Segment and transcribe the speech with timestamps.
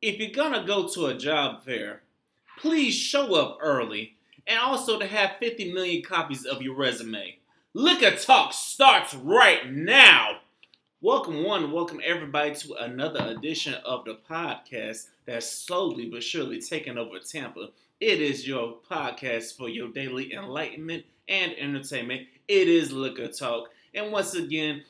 [0.00, 2.02] if you're gonna go to a job fair,
[2.58, 4.14] please show up early
[4.46, 7.38] and also to have 50 million copies of your resume.
[7.74, 10.38] Liquor Talk starts right now.
[11.00, 16.96] Welcome, one, welcome everybody to another edition of the podcast that's slowly but surely taking
[16.96, 17.70] over Tampa.
[18.00, 22.28] It is your podcast for your daily enlightenment and entertainment.
[22.46, 23.70] It is Liquor Talk.
[23.94, 24.84] And once again,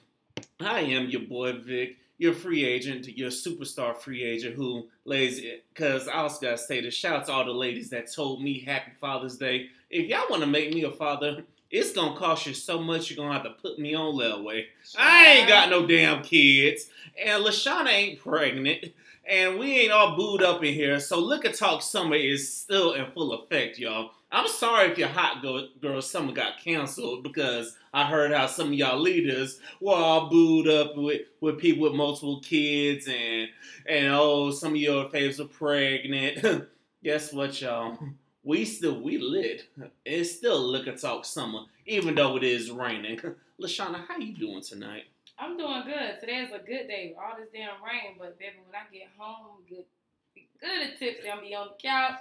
[0.61, 5.65] I am your boy Vic your free agent, your superstar free agent who lays it.
[5.73, 8.61] because I also gotta say the shout out to all the ladies that told me
[8.61, 9.71] Happy Father's Day.
[9.89, 13.11] If y'all want to make me a father, it's gonna cost you so much.
[13.11, 14.65] You're gonna have to put me on layaway.
[14.99, 16.91] I ain't got no damn kids,
[17.23, 18.87] and Lashana ain't pregnant,
[19.29, 20.99] and we ain't all booed up in here.
[20.99, 24.13] So Liquor Talk Summer is still in full effect, y'all.
[24.31, 28.69] I'm sorry if your hot girl, girl summer got canceled because I heard how some
[28.69, 33.49] of y'all leaders were all booed up with, with people with multiple kids and
[33.89, 36.67] and oh some of your faves are pregnant.
[37.03, 37.99] Guess what, y'all?
[38.43, 39.69] We still we lit.
[40.05, 43.21] It's still liquor talk summer, even though it is raining.
[43.61, 45.05] Lashana, how you doing tonight?
[45.39, 46.21] I'm doing good.
[46.21, 47.15] Today is a good day.
[47.19, 49.85] All this damn rain, but baby, when I get home, good,
[50.61, 51.31] good and tipsy.
[51.31, 52.19] I'm be on the couch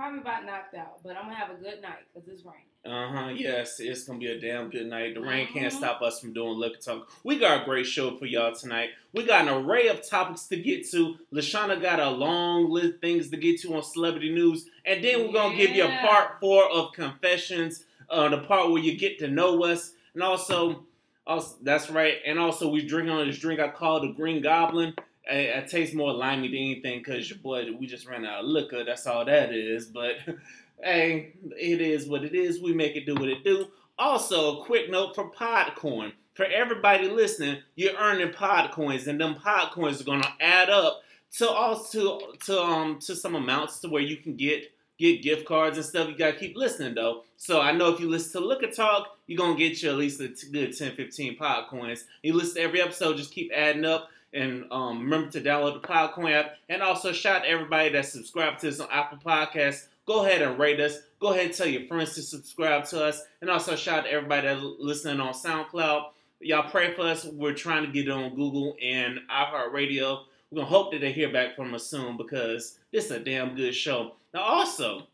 [0.00, 2.62] probably about knocked out, but I'm gonna have a good night because it's raining.
[2.86, 3.28] Uh huh.
[3.28, 5.14] Yes, it's gonna be a damn good night.
[5.14, 5.76] The rain can't mm-hmm.
[5.76, 7.10] stop us from doing liquor talk.
[7.22, 8.90] We got a great show for y'all tonight.
[9.12, 11.16] We got an array of topics to get to.
[11.34, 15.26] Lashana got a long list of things to get to on celebrity news, and then
[15.26, 15.66] we're gonna yeah.
[15.66, 19.62] give you a part four of confessions, uh, the part where you get to know
[19.64, 20.86] us, and also,
[21.26, 22.14] also that's right.
[22.24, 24.94] And also, we drink on this drink I call the Green Goblin.
[25.30, 28.84] It, tastes more limey than anything because your boy, we just ran out of liquor.
[28.84, 29.86] That's all that is.
[29.86, 30.16] But
[30.82, 32.60] hey, it is what it is.
[32.60, 33.66] We make it do what it do.
[33.98, 36.12] Also, a quick note for Podcoin.
[36.34, 41.02] For everybody listening, you're earning Podcoins, and them Podcoins are gonna add up
[41.36, 45.76] to also to um to some amounts to where you can get get gift cards
[45.76, 46.08] and stuff.
[46.08, 47.24] You gotta keep listening though.
[47.36, 50.20] So I know if you listen to Liquor Talk, you're gonna get you at least
[50.20, 52.04] a good 10, 15 Podcoins.
[52.22, 54.08] You listen to every episode, just keep adding up.
[54.32, 56.56] And um, remember to download the Podcoin app.
[56.68, 59.86] And also shout out to everybody that subscribed to us on Apple Podcasts.
[60.06, 60.98] Go ahead and rate us.
[61.20, 63.22] Go ahead and tell your friends to subscribe to us.
[63.40, 66.06] And also shout out to everybody that's listening on SoundCloud.
[66.40, 67.24] Y'all pray for us.
[67.24, 70.22] We're trying to get it on Google and iHeartRadio.
[70.50, 73.54] We're gonna hope that they hear back from us soon because this is a damn
[73.54, 74.14] good show.
[74.32, 75.06] Now, also,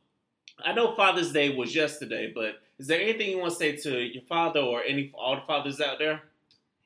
[0.65, 4.01] I know Father's Day was yesterday, but is there anything you want to say to
[4.01, 6.23] your father or any all the fathers out there?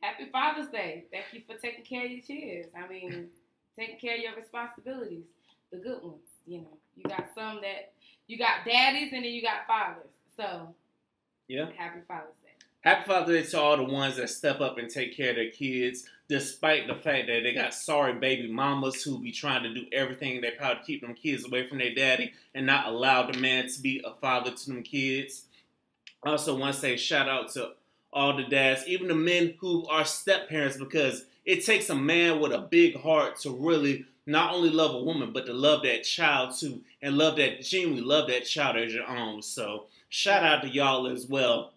[0.00, 1.04] Happy Father's Day.
[1.12, 2.68] Thank you for taking care of your kids.
[2.76, 3.28] I mean,
[3.78, 5.24] taking care of your responsibilities,
[5.70, 6.20] the good ones.
[6.46, 7.92] You know, you got some that
[8.26, 10.10] you got daddies and then you got fathers.
[10.36, 10.74] So,
[11.48, 11.66] yeah.
[11.76, 12.48] Happy Father's Day.
[12.80, 15.50] Happy Father's Day to all the ones that step up and take care of their
[15.50, 19.84] kids, despite the fact that they got sorry baby mamas who be trying to do
[19.92, 23.38] everything they power to keep them kids away from their daddy and not allow the
[23.38, 25.44] man to be a father to them kids.
[26.24, 27.72] I also want to say shout out to
[28.12, 32.40] all the dads, even the men who are step parents, because it takes a man
[32.40, 36.04] with a big heart to really not only love a woman, but to love that
[36.04, 39.42] child too, and love that genuinely love that child as your own.
[39.42, 41.72] So shout out to y'all as well.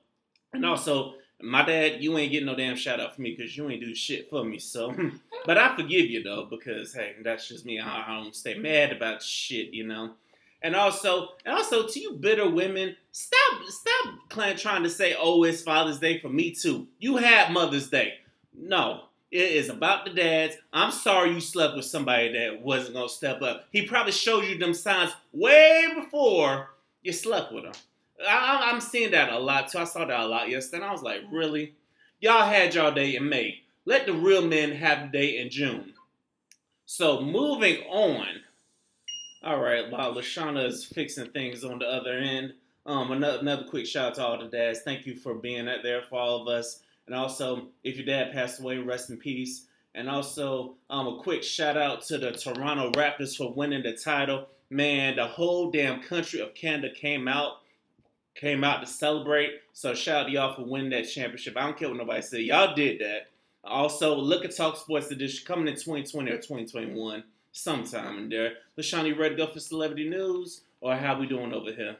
[0.54, 3.70] And also, my dad, you ain't getting no damn shout out for me because you
[3.70, 4.60] ain't do shit for me.
[4.60, 4.96] So,
[5.46, 7.80] but I forgive you though because hey, that's just me.
[7.80, 10.12] I, I don't stay mad about shit, you know.
[10.62, 15.62] And also, and also to you bitter women, stop stop trying to say, oh, it's
[15.62, 16.88] Father's Day for me too.
[17.00, 18.16] You had Mother's Day.
[18.54, 20.58] No, it is about the dads.
[20.74, 23.68] I'm sorry you slept with somebody that wasn't gonna step up.
[23.72, 27.74] He probably showed you them signs way before you slept with him.
[28.28, 29.80] I, am seeing that a lot too.
[29.80, 30.78] I saw that a lot yesterday.
[30.78, 31.76] And I was like, really?
[32.20, 33.62] Y'all had y'all day in May.
[33.86, 35.94] Let the real men have the day in June.
[36.86, 38.28] So moving on.
[39.44, 42.54] All right, while Lashana is fixing things on the other end,
[42.86, 44.82] um, another, another quick shout out to all the dads.
[44.82, 46.82] Thank you for being out there for all of us.
[47.06, 49.66] And also, if your dad passed away, rest in peace.
[49.96, 54.48] And also, um, a quick shout out to the Toronto Raptors for winning the title.
[54.70, 57.58] Man, the whole damn country of Canada came out,
[58.36, 59.52] came out to celebrate.
[59.74, 61.56] So shout out to y'all for winning that championship.
[61.56, 62.42] I don't care what nobody said.
[62.42, 63.28] Y'all did that.
[63.64, 67.24] Also, Liquor Talk Sports Edition coming in 2020 or 2021
[67.54, 68.54] sometime in there.
[68.78, 71.96] LaShawn, you ready to go for celebrity news, or how we doing over here?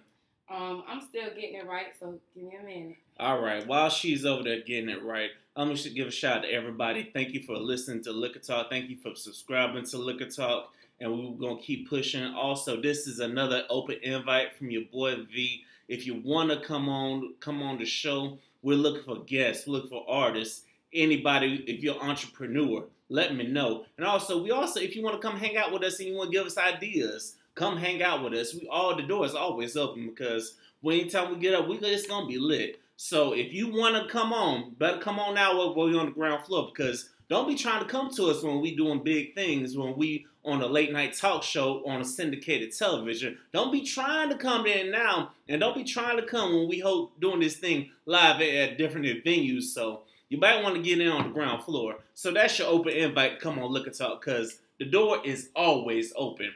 [0.50, 2.98] Um, I'm still getting it right, so give me a minute.
[3.20, 3.66] All right.
[3.66, 7.10] While she's over there getting it right, I'm gonna give a shout out to everybody.
[7.14, 8.70] Thank you for listening to Liquor Talk.
[8.70, 12.26] Thank you for subscribing to Liquor Talk, and we're gonna keep pushing.
[12.34, 15.64] Also, this is another open invite from your boy V.
[15.88, 18.38] If you wanna come on, come on the show.
[18.62, 19.68] We're looking for guests.
[19.68, 20.64] We're for artists.
[20.94, 23.86] Anybody, if you're an entrepreneur, let me know.
[23.98, 26.16] And also, we also, if you want to come hang out with us and you
[26.16, 28.54] want to give us ideas, come hang out with us.
[28.54, 30.56] We all the door is always open because
[30.86, 32.80] anytime we get up, we it's gonna be lit.
[32.96, 36.12] So if you want to come on, better come on now while we're on the
[36.12, 39.76] ground floor because don't be trying to come to us when we doing big things,
[39.76, 43.38] when we on a late night talk show on a syndicated television.
[43.54, 46.80] Don't be trying to come in now, and don't be trying to come when we
[46.80, 49.64] hope doing this thing live at, different venues.
[49.64, 52.00] So you might want to get in on the ground floor.
[52.14, 53.40] So that's your open invite.
[53.40, 56.52] Come on, Liquor Talk, because the door is always open.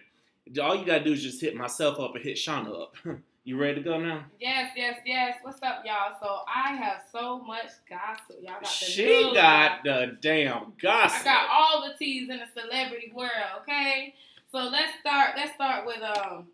[0.61, 2.95] All you gotta do is just hit myself up and hit Shauna up.
[3.43, 4.25] You ready to go now?
[4.41, 5.37] Yes, yes, yes.
[5.41, 6.17] What's up, y'all?
[6.21, 8.35] So I have so much gossip.
[8.41, 9.33] Y'all got the She news.
[9.35, 11.21] got the damn gossip.
[11.21, 13.31] I got all the teas in the celebrity world.
[13.61, 14.15] Okay,
[14.51, 15.35] so let's start.
[15.37, 16.47] Let's start with um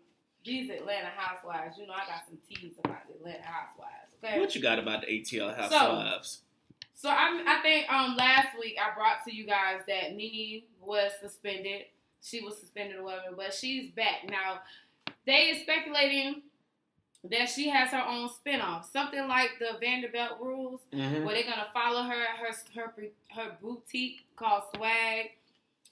[0.44, 1.76] these Atlanta housewives.
[1.78, 4.14] You know, I got some teas about the Atlanta housewives.
[4.22, 4.38] Okay.
[4.38, 6.42] What you got about the ATL Housewives?
[6.94, 11.10] So I, I think um last week I brought to you guys that Nene was
[11.20, 11.86] suspended.
[12.24, 14.60] She was suspended or whatever, but she's back now.
[15.26, 16.42] They is speculating
[17.24, 21.24] that she has her own spinoff, something like the Vanderpump Rules, Mhm.
[21.24, 22.94] where they're gonna follow her her her
[23.34, 25.32] her boutique called Swag,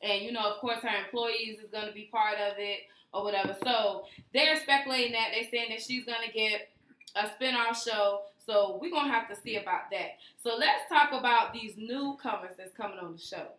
[0.00, 3.55] and you know, of course, her employees is gonna be part of it or whatever.
[3.62, 6.70] So they're speculating that they're saying that she's gonna get
[7.14, 8.23] a spinoff show.
[8.46, 10.19] So we're gonna have to see about that.
[10.43, 13.52] So let's talk about these newcomers that's coming on the show.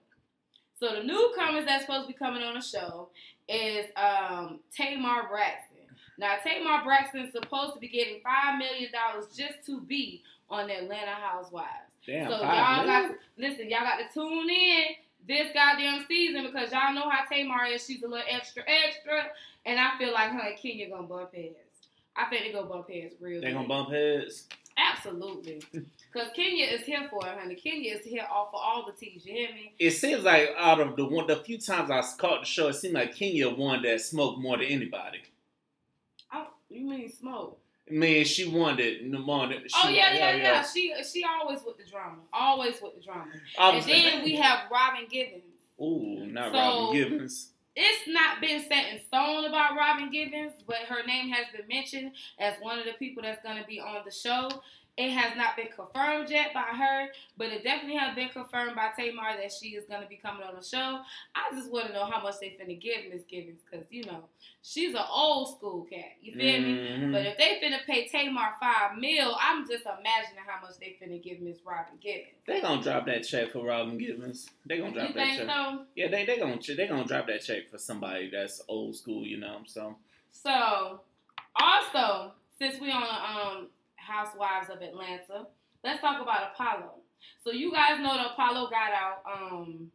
[0.83, 3.07] So the newcomers that's supposed to be coming on the show
[3.47, 5.77] is um, Tamar Braxton.
[6.17, 11.11] Now Tamar Braxton's supposed to be getting five million dollars just to be on Atlanta
[11.11, 11.69] Housewives.
[12.05, 13.11] Damn, so five y'all million?
[13.11, 14.83] got listen, y'all got to tune in
[15.25, 17.85] this goddamn season because y'all know how Tamar is.
[17.85, 19.27] She's a little extra, extra,
[19.65, 21.55] and I feel like her and Kenya gonna bump heads.
[22.17, 23.39] I think they gonna bump heads real.
[23.39, 23.53] They good.
[23.53, 24.49] gonna bump heads.
[24.75, 27.55] Absolutely, because Kenya is here for it, honey.
[27.55, 29.23] Kenya is here all for all the teas.
[29.25, 29.73] You hear me?
[29.77, 32.73] It seems like out of the one, the few times I caught the show, it
[32.73, 35.19] seemed like Kenya won that smoked more than anybody.
[36.33, 37.59] Oh, you mean smoke?
[37.89, 39.57] Man, she won it more than.
[39.57, 42.17] Oh, she, oh yeah, yeah, yeah, She she always with the drama.
[42.31, 43.25] Always with the drama.
[43.59, 45.43] And then we have Robin Givens.
[45.81, 47.49] Ooh, not So- Robin Givens.
[47.75, 52.11] It's not been set in stone about Robin Givens, but her name has been mentioned
[52.39, 54.49] as one of the people that's going to be on the show.
[54.95, 58.89] It has not been confirmed yet by her, but it definitely has been confirmed by
[58.95, 60.99] Tamar that she is going to be coming on the show.
[61.33, 64.25] I just want to know how much they finna give Miss Givens because, you know,
[64.61, 66.11] she's an old school cat.
[66.21, 66.73] You feel me?
[66.77, 67.11] Mhm.
[67.11, 71.21] But if they finna pay Tamar five mil, I'm just imagining how much they finna
[71.23, 72.27] give Miss Robin Givens.
[72.45, 74.47] They gonna drop that check for Robin Givens.
[74.67, 75.47] They gonna drop You that check.
[75.47, 75.85] so?
[75.95, 79.37] Yeah, they they gonna they gonna drop that check for somebody that's old school, you
[79.37, 79.63] know.
[79.65, 79.95] So
[80.29, 81.01] So,
[81.55, 83.03] also, since we on
[83.57, 83.67] um
[84.05, 85.47] Housewives of Atlanta,
[85.83, 86.91] let's talk about Apollo.
[87.43, 89.91] So you guys know that Apollo got out um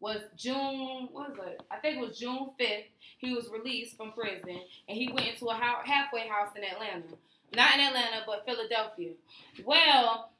[0.00, 1.60] was June what was it?
[1.70, 2.86] I think it was June fifth.
[3.18, 7.16] He was released from prison and he went into a hou- halfway house in Atlanta,
[7.54, 9.12] not in Atlanta but Philadelphia.
[9.64, 10.30] Well.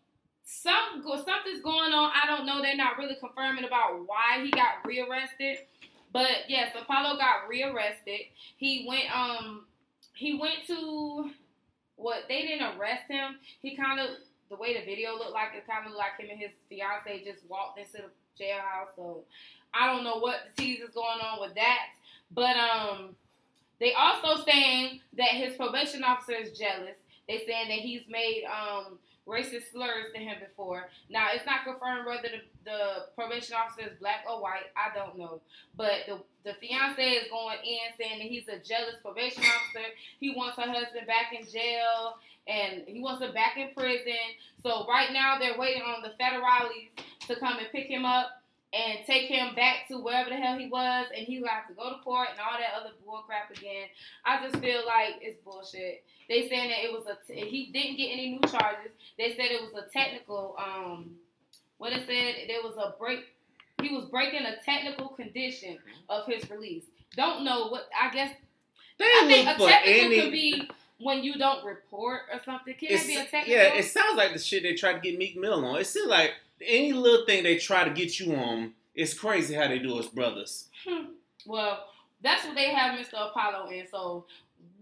[0.51, 2.11] Some something's going on.
[2.15, 2.63] I don't know.
[2.63, 5.59] They're not really confirming about why he got rearrested.
[6.11, 8.21] But yes, Apollo got rearrested.
[8.57, 9.67] He went um
[10.15, 11.31] he went to
[11.99, 13.37] what they didn't arrest him.
[13.61, 14.09] He kind of
[14.49, 17.25] the way the video looked like it kind of looked like him and his fiance
[17.25, 18.97] just walked into the jailhouse.
[18.97, 19.25] So
[19.75, 21.91] I don't know what the tease is going on with that.
[22.31, 23.17] But um
[23.81, 26.97] they also saying that his probation officer is jealous.
[27.29, 30.89] They saying that he's made um racist slurs to him before.
[31.11, 32.81] Now it's not confirmed whether the, the
[33.15, 34.73] probation officer is black or white.
[34.75, 35.41] I don't know.
[35.77, 39.87] But the the fiance is going in saying that he's a jealous probation officer.
[40.19, 42.17] He wants her husband back in jail
[42.49, 44.33] and he wants her back in prison.
[44.63, 46.89] So right now they're waiting on the federales
[47.29, 48.38] to come and pick him up
[48.73, 51.91] and take him back to wherever the hell he was, and he have to go
[51.91, 53.87] to court and all that other bull crap again.
[54.25, 56.05] I just feel like it's bullshit.
[56.29, 58.93] They saying that it was a t- he didn't get any new charges.
[59.17, 61.13] They said it was a technical um
[61.79, 63.21] what it said there was a break.
[63.81, 66.85] He was breaking a technical condition of his release.
[67.17, 68.33] Don't know what I guess.
[68.99, 70.21] they I think a technical any.
[70.21, 70.71] could be
[71.01, 72.75] when you don't report or something.
[72.75, 73.49] Can that be a technical?
[73.55, 75.81] yeah, it sounds like the shit they tried to get Meek Mill on.
[75.81, 76.33] It seems like
[76.65, 78.73] any little thing they try to get you on.
[78.95, 80.69] It's crazy how they do as brothers.
[80.87, 81.13] Hmm.
[81.47, 81.85] Well,
[82.23, 83.31] that's what they have Mr.
[83.31, 83.87] Apollo in.
[83.91, 84.27] So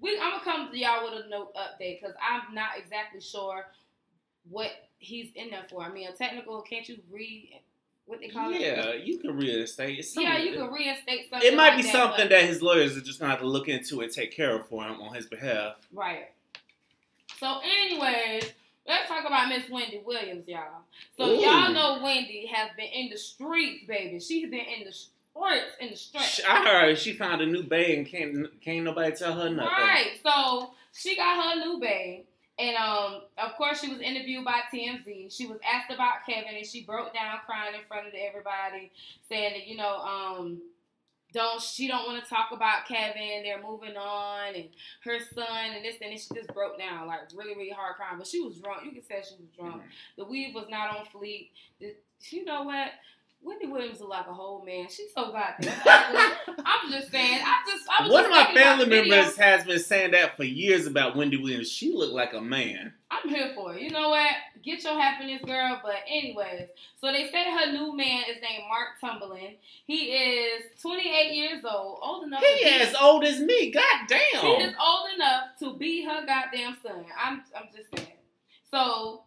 [0.01, 3.67] we, I'm gonna come to y'all with a note update because I'm not exactly sure
[4.49, 5.83] what he's in there for.
[5.83, 6.63] I mean, a technical.
[6.63, 7.61] Can't you read
[8.07, 8.61] what they call it?
[8.61, 9.99] Yeah, you can reinstate.
[9.99, 11.53] It's Yeah, you can reinstate something.
[11.53, 13.69] It might like be that, something that his lawyers are just gonna have to look
[13.69, 15.77] into and take care of for him on his behalf.
[15.93, 16.31] Right.
[17.39, 18.51] So, anyways,
[18.87, 20.83] Let's talk about Miss Wendy Williams, y'all.
[21.17, 21.41] So Ooh.
[21.41, 24.21] y'all know Wendy has been in the streets, baby.
[24.21, 26.41] She's been in the streets, in the streets.
[26.49, 29.73] I heard she found a new bae and can't can't nobody tell her nothing.
[29.73, 30.21] Right.
[30.25, 32.25] So she got her new babe.
[32.59, 35.37] And um, of course, she was interviewed by TMZ.
[35.37, 38.91] She was asked about Kevin, and she broke down crying in front of everybody,
[39.29, 40.63] saying that you know, um,
[41.33, 43.43] don't she don't want to talk about Kevin.
[43.43, 44.69] They're moving on, and
[45.05, 46.29] her son, and this and this.
[46.29, 48.19] She just broke down like really, really hard crying.
[48.19, 48.85] But she was drunk.
[48.85, 49.83] You can say she was drunk.
[49.83, 50.19] Mm-hmm.
[50.19, 51.51] The weave was not on fleek.
[51.81, 51.95] The,
[52.31, 52.89] you know what?
[53.43, 54.89] Wendy Williams is like a whole man.
[54.89, 55.73] She's so goddamn.
[55.87, 57.41] I'm just saying.
[57.45, 60.87] I just I was One of my family members has been saying that for years
[60.87, 61.71] about Wendy Williams.
[61.71, 62.93] She looked like a man.
[63.11, 63.83] I'm here for it.
[63.83, 64.31] You know what?
[64.65, 65.81] Get your happiness, girl.
[65.83, 66.67] But anyways,
[67.01, 69.57] so they say her new man is named Mark Tumberland.
[69.87, 72.41] He is 28 years old, old enough.
[72.41, 73.71] to He be, as old as me.
[73.71, 74.19] Goddamn.
[74.41, 77.05] He is old enough to be her goddamn son.
[77.23, 78.17] I'm I'm just saying.
[78.73, 79.23] So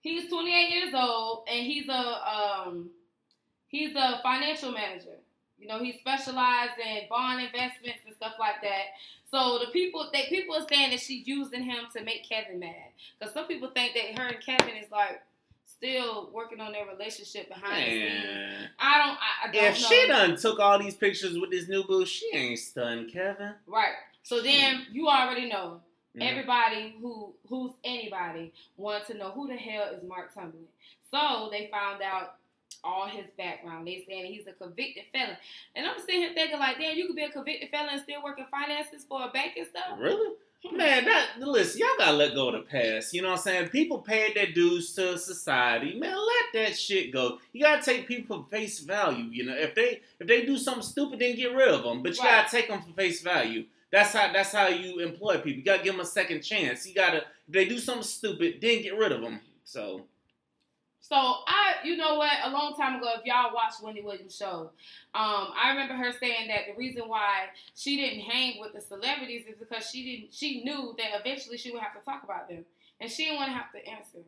[0.00, 2.20] he's 28 years old, and he's a
[2.68, 2.90] um
[3.74, 5.16] he's a financial manager.
[5.58, 8.84] You know, he specializes in bond investments and stuff like that.
[9.30, 12.90] So the people, they people are saying that she's using him to make Kevin mad,
[13.18, 15.22] because some people think that her and Kevin is like
[15.66, 18.68] still working on their relationship behind the scenes.
[18.78, 19.88] I don't, I, I don't If know.
[19.88, 23.52] she done took all these pictures with this new boo, she ain't stunned Kevin.
[23.66, 23.94] right.
[24.22, 25.80] So then you already know
[26.20, 30.70] everybody who who's anybody wants to know who the hell is Mark Tumberland.
[31.10, 32.36] So they found out
[32.82, 33.86] all his background.
[33.86, 35.36] They saying he's a convicted felon,
[35.74, 38.22] and I'm sitting here thinking like, damn, you could be a convicted felon and still
[38.22, 39.98] working finances for a bank and stuff.
[39.98, 40.34] Really?
[40.66, 40.76] Hmm.
[40.78, 43.12] Man, that listen, y'all gotta let go of the past.
[43.12, 43.68] You know what I'm saying?
[43.68, 45.98] People paid their dues to society.
[45.98, 47.38] Man, let that shit go.
[47.52, 49.24] You gotta take people for face value.
[49.30, 52.02] You know, if they if they do something stupid, then get rid of them.
[52.02, 52.42] But you Right.
[52.44, 53.64] gotta take them for face value.
[53.92, 55.52] That's how that's how you employ people.
[55.58, 56.86] You gotta give them a second chance.
[56.86, 59.40] You gotta if they do something stupid, then get rid of them.
[59.64, 60.06] So
[61.06, 62.32] So I, you know what?
[62.44, 64.70] A long time ago, if y'all watched Wendy Williams' show,
[65.14, 69.44] um, I remember her saying that the reason why she didn't hang with the celebrities
[69.46, 70.32] is because she didn't.
[70.32, 72.64] She knew that eventually she would have to talk about them,
[73.02, 74.20] and she didn't want to have to answer.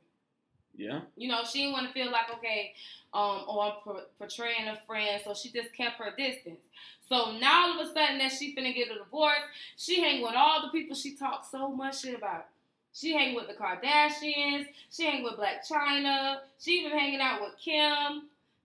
[0.77, 1.01] yeah.
[1.17, 2.75] You know, she didn't want to feel like okay,
[3.15, 6.61] um, or I'm por- portraying a friend, so she just kept her distance.
[7.09, 9.41] So now all of a sudden that she finna get a divorce,
[9.79, 12.49] she hang with all the people she talked so much shit about.
[12.99, 14.67] She hang with the Kardashians.
[14.91, 16.39] She hang with Blac Chyna.
[16.59, 18.23] She even hanging out with Kim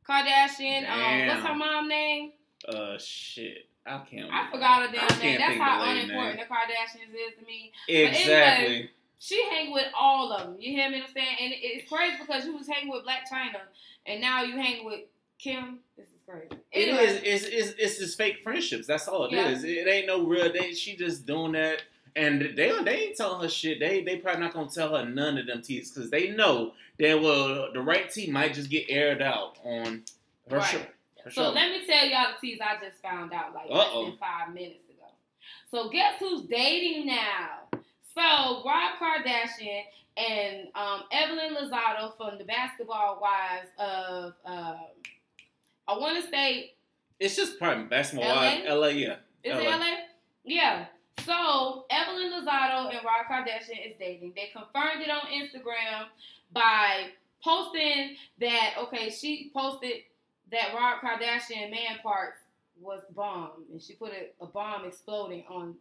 [0.08, 0.90] Kardashian.
[0.90, 2.32] Um, what's her mom name?
[2.68, 3.66] Uh shit.
[3.86, 5.40] I can't I forgot her damn name.
[5.40, 6.46] That's how unimportant name.
[6.48, 7.72] the Kardashians is to me.
[7.88, 8.90] Exactly.
[9.20, 10.56] She hang with all of them.
[10.60, 11.02] You hear me?
[11.02, 13.60] I'm saying, and it's crazy because you was hanging with Blac Chyna,
[14.06, 15.02] and now you hang with
[15.38, 15.80] Kim.
[15.98, 16.48] This is crazy.
[16.72, 17.44] It Anyway, is.
[17.44, 18.88] It's, it's, it's just fake friendships.
[18.88, 19.64] That's all it is.
[19.64, 19.82] Yeah.
[19.82, 20.52] It ain't no real.
[20.52, 21.84] They, she just doing that,
[22.16, 23.80] and they they ain't telling her shit.
[23.80, 27.22] They they probably not gonna tell her none of them teas because they know that
[27.22, 30.04] well the right tea might just get aired out on
[30.50, 30.66] her Right.
[30.70, 30.82] show.
[31.24, 31.50] Her So show.
[31.52, 34.02] let me tell y'all the teas I just found out like Uh-oh.
[34.02, 35.08] less than five minutes ago.
[35.70, 37.50] So guess who's dating now?
[38.14, 39.84] So Rob Kardashian
[40.18, 44.76] and um, Evelyn Lozado from the Basketball Wives of um,
[45.88, 46.74] I want to say
[47.20, 48.28] it's just probably basketball.
[48.28, 48.42] LA?
[48.42, 49.16] Wives, LA, yeah.
[49.44, 49.78] is it LA.
[49.78, 49.96] LA?
[50.44, 50.86] Yeah.
[51.20, 54.34] So Evelyn Lozado and Rob Kardashian is dating.
[54.36, 56.08] They confirmed it on Instagram
[56.54, 57.10] by
[57.44, 59.94] posting that okay, she posted
[60.52, 62.38] that Rob Kardashian man parts
[62.80, 65.76] was bomb, and she put a, a bomb exploding on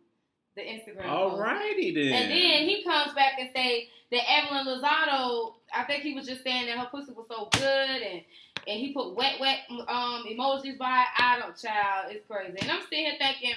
[0.57, 1.03] the Instagram.
[1.03, 1.41] post.
[1.41, 2.13] Alrighty then.
[2.13, 6.43] And then he comes back and say that Evelyn Lozado, I think he was just
[6.43, 7.63] saying that her pussy was so good,
[8.03, 8.23] and
[8.67, 11.05] and he put wet wet um emojis by.
[11.17, 12.59] I don't, child, it's crazy.
[12.61, 13.55] And I'm sitting here thinking,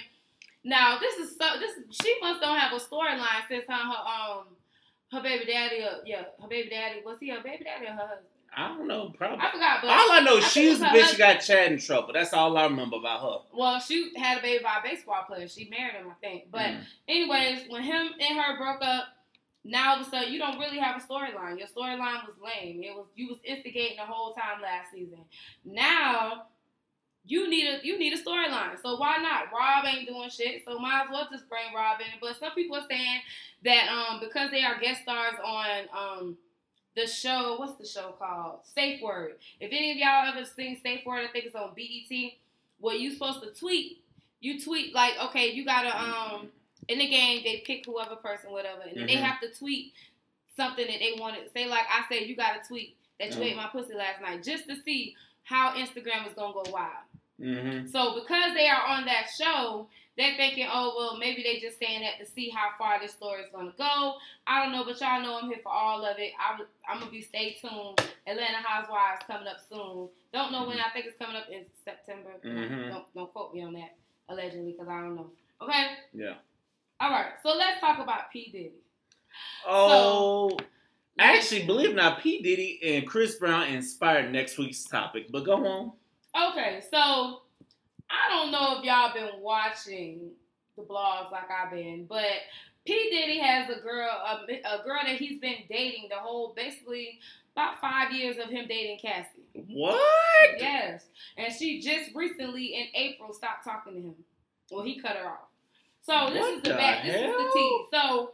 [0.64, 3.80] now this is so this she must don't have a storyline since her her
[4.38, 4.46] um
[5.12, 7.98] her baby daddy, uh, yeah, her baby daddy was he her baby daddy or her
[7.98, 8.28] husband?
[8.56, 9.12] I don't know.
[9.18, 9.40] Probably.
[9.46, 11.38] I forgot, but all I know, I think she was it the bitch who got
[11.42, 12.14] Chad in trouble.
[12.14, 13.38] That's all I remember about her.
[13.58, 15.48] well, she had a baby by a baseball player.
[15.48, 16.46] She married him, I think.
[16.52, 16.84] But Mm.
[17.08, 19.06] anyways, when him and her broke up,
[19.64, 21.58] now all of a sudden you don't really have a storyline.
[21.60, 22.84] Your storyline was lame.
[22.84, 25.26] It was you was instigating the whole time last season.
[25.64, 26.48] Now
[27.26, 28.82] you need a you need a storyline.
[28.82, 29.46] So why not?
[29.54, 32.08] Rob ain't doing shit, so might as well just bring Rob in.
[32.22, 33.22] But some people are saying
[33.64, 36.38] that um because they are guest stars on um
[36.96, 38.60] the show, what's the show called?
[38.76, 39.36] Safe Word.
[39.60, 42.34] If any of y'all ever seen Safe Word, I think it's on BET.
[42.80, 44.04] Where you supposed to tweet,
[44.42, 46.50] you tweet like, okay, you gotta um
[46.90, 49.94] in the game they pick whoever person, whatever, and then they have to tweet
[50.58, 51.52] something that they wanted.
[51.54, 53.46] Say like I said, you gotta tweet that you Mhm.
[53.46, 56.92] ate my pussy last night, just to see how Instagram is gonna go wild.
[57.42, 57.88] Mm-hmm.
[57.88, 59.88] So because they are on that show,
[60.18, 63.42] they're thinking, oh well, maybe they just saying that to see how far this story
[63.42, 64.16] is gonna go.
[64.46, 66.32] I don't know, but y'all know I'm here for all of it.
[66.40, 68.00] I am gonna be stay tuned.
[68.28, 70.10] Atlanta Housewives coming up soon.
[70.32, 70.80] Don't know when.
[70.80, 72.30] I think it's coming up in September.
[72.44, 72.90] Mhm.
[72.90, 73.96] Don't don't quote me on that
[74.30, 75.32] allegedly because I don't know.
[75.62, 75.96] Okay.
[76.14, 76.36] Yeah.
[77.00, 77.34] All right.
[77.42, 78.74] So let's talk about P Diddy.
[79.68, 80.56] Oh,
[81.18, 85.32] actually, believe it or not, P Diddy and Chris Brown inspired next week's topic.
[85.32, 85.92] But go on.
[86.36, 87.42] Okay, so
[88.10, 90.32] I don't know if y'all been watching
[90.76, 92.26] the blogs like I've been, but
[92.86, 97.20] P Diddy has a girl, a, a girl that he's been dating the whole, basically
[97.56, 99.44] about five years of him dating Cassie.
[99.68, 100.60] What?
[100.60, 101.06] Yes,
[101.38, 104.16] and she just recently in April stopped talking to him.
[104.72, 105.50] Well, he cut her off.
[106.02, 107.06] So this is the, the back.
[107.06, 107.86] This is the tea.
[107.94, 108.32] So,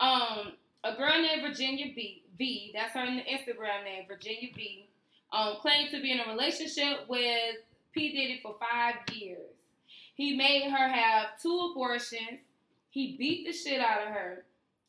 [0.00, 0.52] um,
[0.84, 2.22] a girl named Virginia B.
[2.36, 2.72] V.
[2.74, 4.86] That's her Instagram name, Virginia V.
[5.32, 7.56] Um, claimed to be in a relationship with
[7.92, 9.50] P Diddy for five years.
[10.14, 12.40] He made her have two abortions.
[12.90, 14.44] He beat the shit out of her.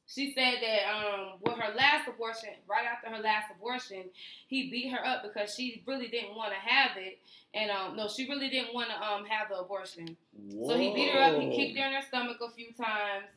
[0.07, 4.05] She said that um, with her last abortion, right after her last abortion,
[4.47, 7.19] he beat her up because she really didn't want to have it,
[7.53, 10.17] and um, no, she really didn't want to um have the abortion.
[10.65, 11.39] So he beat her up.
[11.39, 13.27] He kicked her in her stomach a few times.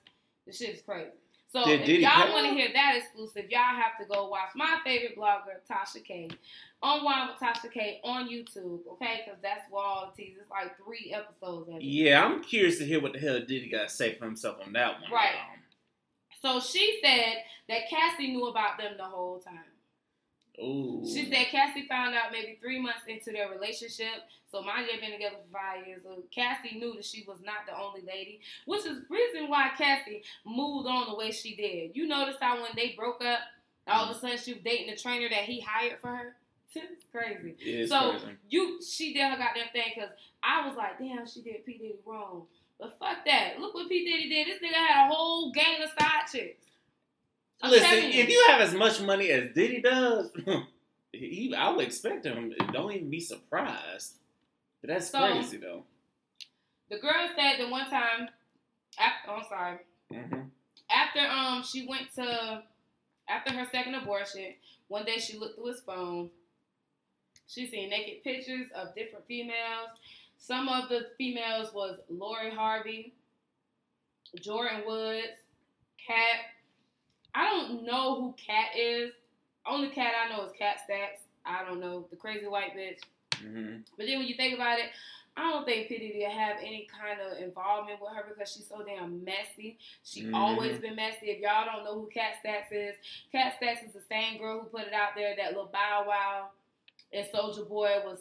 [0.47, 1.11] The shit is crazy.
[1.53, 4.79] So Did if y'all want to hear that exclusive, y'all have to go watch my
[4.85, 6.31] favorite blogger, Tasha K,
[6.83, 8.81] on Wine with Tasha K on YouTube.
[8.93, 10.37] Okay, because that's where all the teas.
[10.41, 11.83] It's like three episodes of it.
[11.83, 14.73] Yeah, I'm curious to hear what the hell Diddy got to say for himself on
[14.73, 15.13] that one.
[15.13, 15.35] Right.
[16.41, 17.35] So she said
[17.69, 19.72] that Cassie knew about them the whole time.
[20.61, 21.03] Ooh.
[21.07, 24.29] She said Cassie found out maybe three months into their relationship.
[24.51, 26.03] So mind you, they've been together for five years.
[26.05, 29.71] So Cassie knew that she was not the only lady, which is the reason why
[29.79, 31.97] Cassie moved on the way she did.
[31.97, 33.41] You notice how when they broke up,
[33.87, 36.37] all of a sudden she was dating the trainer that he hired for her.
[36.75, 37.87] It's crazy.
[37.87, 38.37] So crazy.
[38.49, 40.11] you, she did her goddamn thing because
[40.43, 42.45] I was like, damn, she did P Diddy wrong.
[42.81, 43.59] But fuck that.
[43.61, 44.47] Look what P Diddy did.
[44.47, 46.67] This nigga had a whole gang of side chicks.
[47.63, 50.31] I'm Listen, telling if you have as much money as Diddy does,
[51.13, 52.53] he, I would expect him.
[52.73, 54.15] Don't even be surprised.
[54.81, 55.85] But that's So- crazy though.
[56.91, 58.29] The girl said that one time,
[58.99, 59.79] after, oh, I'm sorry,
[60.13, 60.41] hmm
[60.95, 62.63] after um she went to
[63.27, 64.53] after her second abortion,
[64.89, 66.29] one day she looked through his phone.
[67.49, 69.89] She seen naked pictures of different females.
[70.37, 73.15] Some of the females was Lori Harvey,
[74.39, 75.39] Jordyn Woods,
[76.07, 76.41] Cat.
[77.35, 79.13] I don't know who Cat is.
[79.65, 81.21] Only cat I know is Kat Stacks.
[81.47, 82.99] I don't know the crazy white bitch.
[83.41, 84.87] hmm But then when you think about it,
[85.37, 88.67] I don't think P Diddy will have any kind of involvement with her because she's
[88.69, 89.79] so damn messy.
[90.05, 90.35] She Mhm.
[90.37, 91.31] always been messy.
[91.31, 92.97] If y'all don't know who Kat Stacks is,
[93.31, 96.51] Kat Stacks is the same girl who put it out there that Lil Bow Wow
[97.13, 98.19] and Soulja Boy was.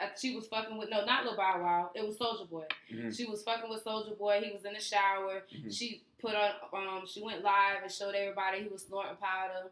[0.00, 1.90] uh, She was fucking with no, not Lil Bow Wow.
[1.94, 2.66] It was Soulja Boy.
[2.90, 4.40] hmm She was fucking with Soulja Boy.
[4.42, 5.44] He was in the shower.
[5.50, 5.72] Mhm.
[5.74, 6.50] She put on.
[6.72, 9.70] Um, she went live and showed everybody he was snorting powder.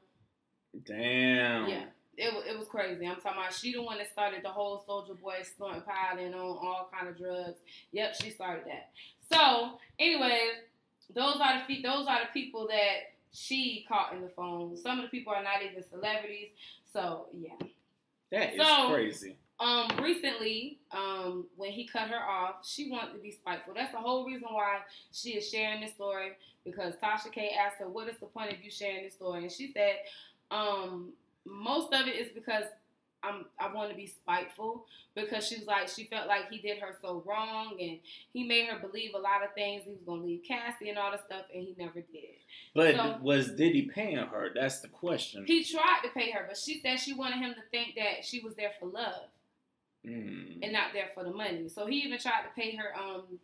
[0.85, 1.69] Damn.
[1.69, 1.85] Yeah,
[2.17, 3.07] it, it was crazy.
[3.07, 6.35] I'm talking about she the one that started the whole Soulja Boy snorting powder and
[6.35, 7.59] on all kind of drugs.
[7.93, 8.91] Yep, she started that.
[9.33, 10.53] So, anyways,
[11.15, 14.77] those are the fe- those are the people that she caught in the phone.
[14.77, 16.49] Some of the people are not even celebrities.
[16.93, 17.67] So yeah.
[18.31, 19.37] That is So- crazy.
[19.61, 23.75] Um, recently, um, when he cut her off, she wanted to be spiteful.
[23.75, 24.79] That's the whole reason why
[25.13, 26.33] she is sharing this story
[26.65, 29.53] because Tasha K asked her, "What is the point of you sharing this story?" And
[29.53, 30.01] she said,
[30.51, 31.13] um,
[31.45, 32.65] "Most of it is because
[33.23, 34.85] I'm I want to be spiteful
[35.15, 38.01] because she was like she felt like he did her so wrong and
[38.33, 39.85] he made her believe a lot of things.
[39.85, 42.35] He was gonna leave Cassie and all the stuff, and he never did.
[42.75, 44.51] But So- was Diddy paying her?
[44.53, 45.47] That's the question.
[45.47, 48.41] He tried to pay her, but she said she wanted him to think that she
[48.41, 49.29] was there for love."
[50.07, 50.59] Mm.
[50.63, 51.69] and not there for the money.
[51.69, 53.39] So he even tried to pay her um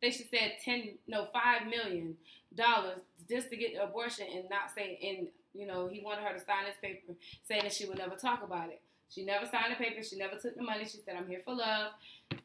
[0.00, 2.16] they should said ten no five million
[2.54, 6.32] dollars just to get the abortion and not say and you know, he wanted her
[6.32, 7.12] to sign this paper
[7.46, 8.80] saying that she would never talk about it.
[9.10, 11.54] She never signed the paper, she never took the money, she said, I'm here for
[11.54, 11.92] love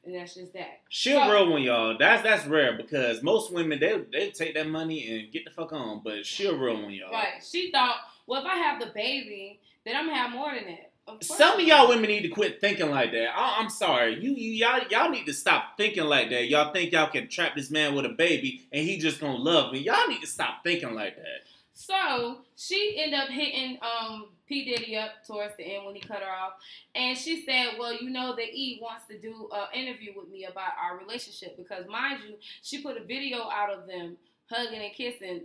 [0.06, 0.82] and that's just that.
[0.90, 1.98] She'll So- real one, y'all.
[1.98, 5.72] That's that's rare because most women they they take that money and get the fuck
[5.74, 7.12] on, but she'll real one, y'all.
[7.12, 7.44] Right.
[7.50, 7.98] She thought,
[8.28, 10.92] well if I have the baby, then I'm gonna have more than that.
[11.06, 13.30] Of Some of y'all women need to quit thinking like that.
[13.36, 16.48] I, I'm sorry, you, you y'all y'all need to stop thinking like that.
[16.48, 19.74] Y'all think y'all can trap this man with a baby and he just gonna love
[19.74, 19.80] me.
[19.80, 21.42] Y'all need to stop thinking like that.
[21.74, 26.20] So she ended up hitting um P Diddy up towards the end when he cut
[26.20, 26.54] her off,
[26.96, 30.46] and she said, "Well, you know that E wants to do an interview with me
[30.46, 34.18] about our relationship because, mind you, she put a video out of them
[34.50, 35.42] hugging and kissing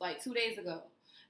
[0.00, 0.82] like two days ago."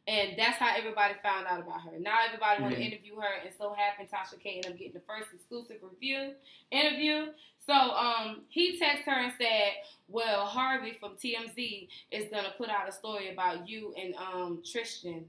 [0.09, 1.91] And that's how everybody found out about her.
[2.01, 5.01] Now everybody want to interview her, and so happened Tasha K ended up getting the
[5.01, 6.33] first exclusive review
[6.71, 7.27] interview.
[7.67, 9.73] So um, he texted her and said,
[10.09, 15.27] "Well, Harvey from TMZ is gonna put out a story about you and um, Tristan,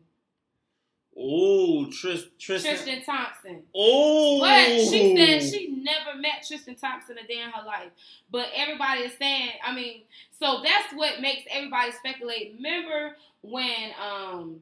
[1.18, 2.76] Oh, Tris, Tristan.
[2.76, 7.66] Tristan Thompson." Oh, But she said she never met Tristan Thompson a day in her
[7.66, 7.92] life.
[8.32, 10.04] But everybody is saying, I mean,
[10.40, 12.54] so that's what makes everybody speculate.
[12.56, 14.62] Remember when um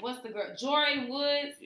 [0.00, 0.50] what's the girl?
[0.60, 1.56] Jordyn Woods.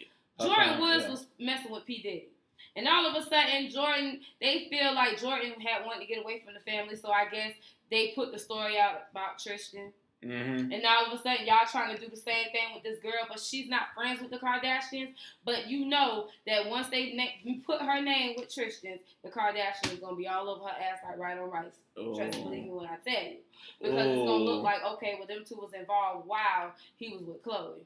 [0.41, 1.11] Jordyn Okay, Woods yeah.
[1.11, 2.03] was messing with P.
[2.03, 2.29] Diddy.
[2.77, 6.41] And all of a sudden Jordyn they feel like Jordyn had wanted to get away
[6.45, 7.53] from the family, so I guess
[7.91, 9.93] they put the story out about Tristan.
[10.25, 10.73] Mm-hmm.
[10.73, 13.13] And all of a sudden, y'all trying to do the same thing with this girl,
[13.29, 15.11] but she's not friends with the Kardashians.
[15.45, 19.99] But you know that once they na- put her name with Tristan, the Kardashians is
[20.01, 21.73] gonna be all over her ass like right on rice.
[21.95, 23.37] Trust and believe me when I tell you,
[23.81, 24.63] because it's gonna look Oh.
[24.63, 27.79] like okay, well them two was involved while he was with Khloe.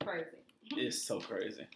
[0.00, 0.26] It's crazy.
[0.76, 1.66] It's so crazy.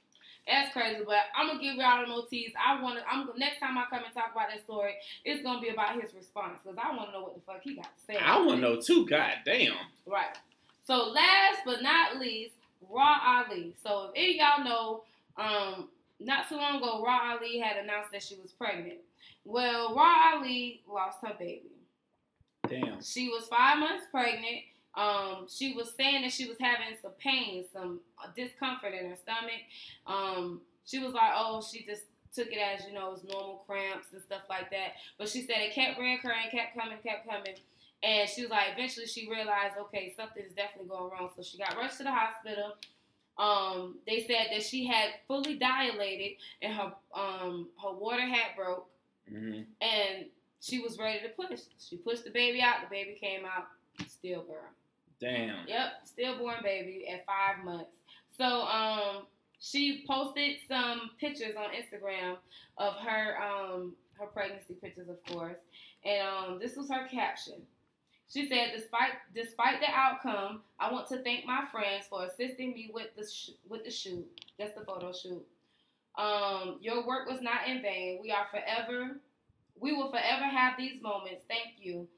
[0.46, 2.52] That's crazy, but I'm gonna give y'all no tease.
[2.58, 3.04] I want to.
[3.08, 6.12] I'm next time I come and talk about that story, it's gonna be about his
[6.14, 8.16] response because I want to know what the fuck he got to say.
[8.16, 9.06] I want to know too.
[9.06, 9.74] God damn.
[10.04, 10.36] Right.
[10.84, 12.54] So last but not least,
[12.90, 13.74] Rah Ali.
[13.84, 15.02] So if any of y'all know,
[15.36, 18.98] um, not too long ago, Rah Ali had announced that she was pregnant.
[19.44, 21.70] Well, Rah Ali lost her baby.
[22.68, 23.00] Damn.
[23.02, 24.62] She was five months pregnant.
[24.94, 28.00] Um, she was saying that she was having some pain, some
[28.36, 29.62] discomfort in her stomach.
[30.06, 32.02] Um, she was like, oh, she just
[32.34, 34.92] took it as you know, it was normal cramps and stuff like that.
[35.18, 37.56] But she said it kept reoccurring, kept coming, kept coming.
[38.02, 41.30] And she was like, eventually she realized, okay, something is definitely going wrong.
[41.36, 42.74] So she got rushed to the hospital.
[43.38, 48.88] Um, they said that she had fully dilated and her um her water had broke
[49.32, 49.62] Mm-hmm.
[49.80, 50.26] and
[50.60, 51.60] she was ready to push.
[51.78, 52.76] She pushed the baby out.
[52.82, 53.66] The baby came out
[54.08, 54.58] stillborn.
[55.22, 55.68] Damn.
[55.68, 57.96] Yep, stillborn baby at five months.
[58.36, 59.26] So um,
[59.60, 62.36] she posted some pictures on Instagram
[62.76, 65.58] of her um her pregnancy pictures, of course,
[66.04, 67.62] and um this was her caption.
[68.32, 72.90] She said, "Despite despite the outcome, I want to thank my friends for assisting me
[72.92, 74.26] with the sh- with the shoot.
[74.58, 75.46] That's the photo shoot.
[76.18, 78.18] Um, your work was not in vain.
[78.20, 79.20] We are forever,
[79.78, 81.44] we will forever have these moments.
[81.48, 82.08] Thank you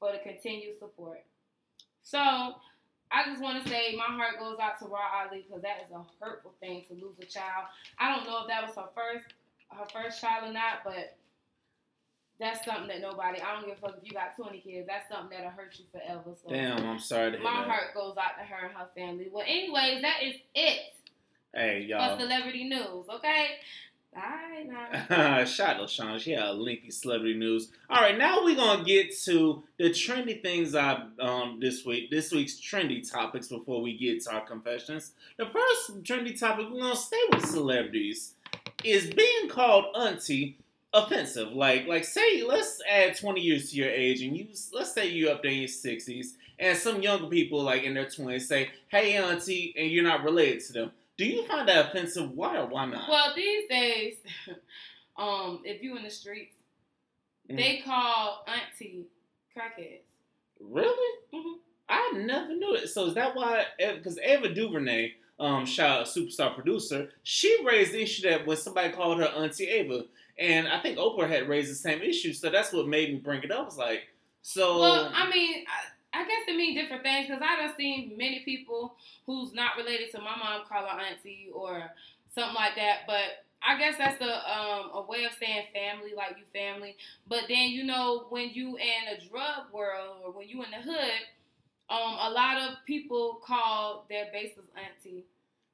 [0.00, 1.22] for the continued support."
[2.02, 5.84] So I just want to say my heart goes out to Rah Ali because that
[5.86, 7.66] is a hurtful thing to lose a child.
[7.98, 9.26] I don't know if that was her first
[9.70, 11.16] her first child or not, but
[12.38, 13.40] that's something that nobody.
[13.40, 14.86] I don't give a fuck if you got twenty kids.
[14.86, 16.34] That's something that'll hurt you forever.
[16.42, 16.84] So Damn.
[16.86, 19.28] I'm sorry to hear my heart goes out to her and her family.
[19.30, 20.94] Well, anyways, that is it
[21.54, 22.16] Hey, y'all.
[22.16, 23.06] For celebrity news.
[23.08, 23.46] Okay.
[24.14, 24.66] Right
[25.08, 25.38] now.
[25.44, 26.18] To Sean.
[26.18, 27.68] She had a lengthy celebrity news.
[27.88, 32.10] All right, now we're gonna get to the trendy things I um this week.
[32.10, 35.12] This week's trendy topics before we get to our confessions.
[35.36, 38.34] The first trendy topic we're gonna stay with celebrities
[38.82, 40.58] is being called auntie
[40.92, 41.52] offensive.
[41.52, 45.32] Like like say let's add twenty years to your age and you let's say you're
[45.32, 49.16] up there in your sixties and some younger people like in their twenties say hey
[49.16, 50.90] auntie and you're not related to them.
[51.20, 52.30] Do you find that offensive?
[52.30, 53.06] Why or why not?
[53.06, 54.14] Well, these days,
[55.18, 56.56] um, if you in the streets,
[57.50, 57.56] Mm.
[57.56, 59.06] they call auntie
[59.56, 60.02] crackheads.
[60.60, 61.18] Really?
[61.34, 61.58] Mm-hmm.
[61.88, 62.88] I never knew it.
[62.88, 63.64] So is that why?
[63.78, 68.92] Because Ava DuVernay, um, shout out superstar producer, she raised the issue that when somebody
[68.92, 70.04] called her Auntie Ava,
[70.38, 72.32] and I think Oprah had raised the same issue.
[72.32, 73.62] So that's what made me bring it up.
[73.62, 74.02] I was like,
[74.42, 75.88] so Well, I mean, I,
[76.20, 80.10] I guess it mean different things because I done seen many people who's not related
[80.12, 81.90] to my mom call her auntie or
[82.34, 83.00] something like that.
[83.06, 86.96] But I guess that's a um, a way of saying family, like you family.
[87.26, 90.78] But then you know when you in a drug world or when you in the
[90.82, 91.20] hood,
[91.90, 95.26] um, a lot of people call their bases auntie.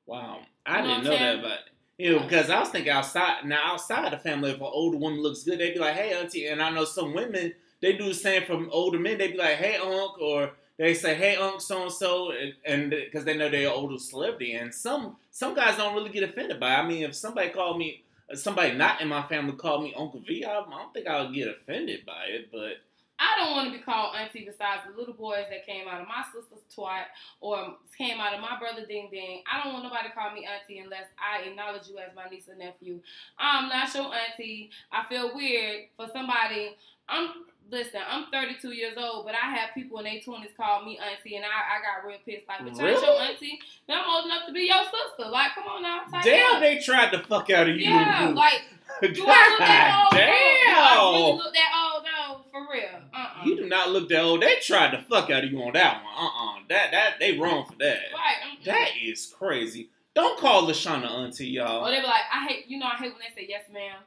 [0.06, 1.58] wow, I You know didn't know that about.
[1.98, 5.22] You know, because I was thinking outside now outside the family, if an older woman
[5.22, 8.14] looks good, they'd be like, "Hey, auntie," and I know some women they do the
[8.14, 9.18] same from older men.
[9.18, 12.32] They'd be like, "Hey, unc," or they say, "Hey, unc, so and so,"
[12.64, 14.52] and because they know they're older celebrity.
[14.52, 16.74] And some some guys don't really get offended by.
[16.74, 16.78] it.
[16.78, 18.02] I mean, if somebody called me,
[18.34, 21.34] somebody not in my family called me Uncle V, I, I don't think I would
[21.34, 22.50] get offended by it.
[22.50, 22.78] But
[23.18, 26.08] I don't want to be called auntie besides the little boys that came out of
[26.08, 27.04] my sister's twat
[27.40, 29.42] or came out of my brother ding ding.
[29.50, 32.48] I don't want nobody to call me auntie unless I acknowledge you as my niece
[32.48, 33.00] or nephew.
[33.38, 34.70] I'm not your auntie.
[34.92, 36.76] I feel weird for somebody.
[37.08, 38.00] I'm listen.
[38.08, 41.44] I'm 32 years old, but I have people in their 20s call me auntie, and
[41.44, 42.46] I, I got real pissed.
[42.48, 43.58] Like, but ain't your auntie.
[43.88, 45.30] Now I'm old enough to be your sister.
[45.30, 46.02] Like, come on now.
[46.22, 47.90] damn, they tried to fuck out of you.
[47.90, 48.62] Yeah, like.
[49.02, 50.18] God Do I look that old?
[50.18, 50.26] damn.
[50.26, 52.16] Do I really look that old though?
[52.56, 53.00] for real.
[53.12, 53.44] Uh-uh.
[53.44, 54.42] You do not look that old.
[54.42, 56.12] They tried to fuck out of you on that one.
[56.16, 57.98] Uh uh That that they wrong for that.
[58.12, 58.64] Right.
[58.64, 59.90] That is crazy.
[60.14, 61.86] Don't call Lashana auntie, y'all.
[61.86, 63.98] Or they be like, I hate, you know, I hate when they say yes, ma'am.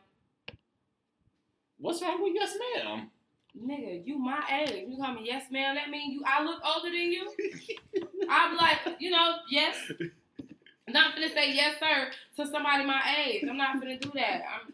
[1.78, 3.12] What's wrong with yes, ma'am?
[3.58, 4.86] Nigga, you my age.
[4.88, 5.76] You call me yes, ma'am.
[5.76, 6.24] That mean you?
[6.26, 7.32] I look older than you.
[8.30, 9.76] I'm like, you know, yes.
[10.00, 13.46] I'm not gonna say yes, sir, to somebody my age.
[13.50, 14.42] I'm not gonna do that.
[14.54, 14.74] I'm,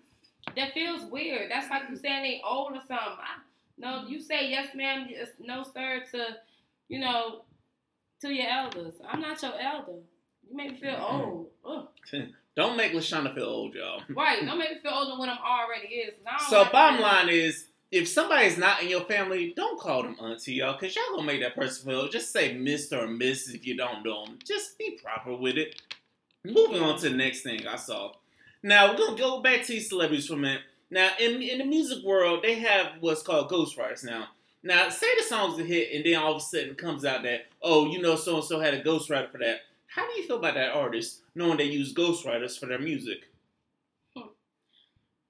[0.55, 1.51] that feels weird.
[1.51, 2.95] That's like you saying they old or something.
[2.97, 3.41] I,
[3.77, 6.38] no, you say yes, ma'am, yes, no, sir, to,
[6.88, 7.41] you know,
[8.21, 8.93] to your elders.
[9.07, 9.99] I'm not your elder.
[10.49, 11.47] You make me feel old.
[11.65, 11.88] Ugh.
[12.55, 14.01] Don't make Lashana feel old, y'all.
[14.09, 14.45] Right.
[14.45, 16.13] Don't make me feel older when I'm already is.
[16.19, 20.04] And I don't So bottom line is, if somebody's not in your family, don't call
[20.04, 22.10] them auntie, y'all, because y'all gonna make that person feel.
[22.10, 23.04] Just say Mr.
[23.04, 24.39] or Miss if you don't know them.
[24.45, 25.82] Just be proper with it.
[26.43, 28.13] Moving on to the next thing I saw.
[28.63, 30.62] Now we're gonna go back to these celebrities for a minute.
[30.89, 34.30] Now in in the music world, they have what's called ghostwriters now.
[34.63, 37.24] Now say the song's a hit, and then all of a sudden it comes out
[37.24, 39.60] that oh, you know, so and so had a ghostwriter for that.
[39.88, 43.30] How do you feel about that artist knowing they use ghostwriters for their music?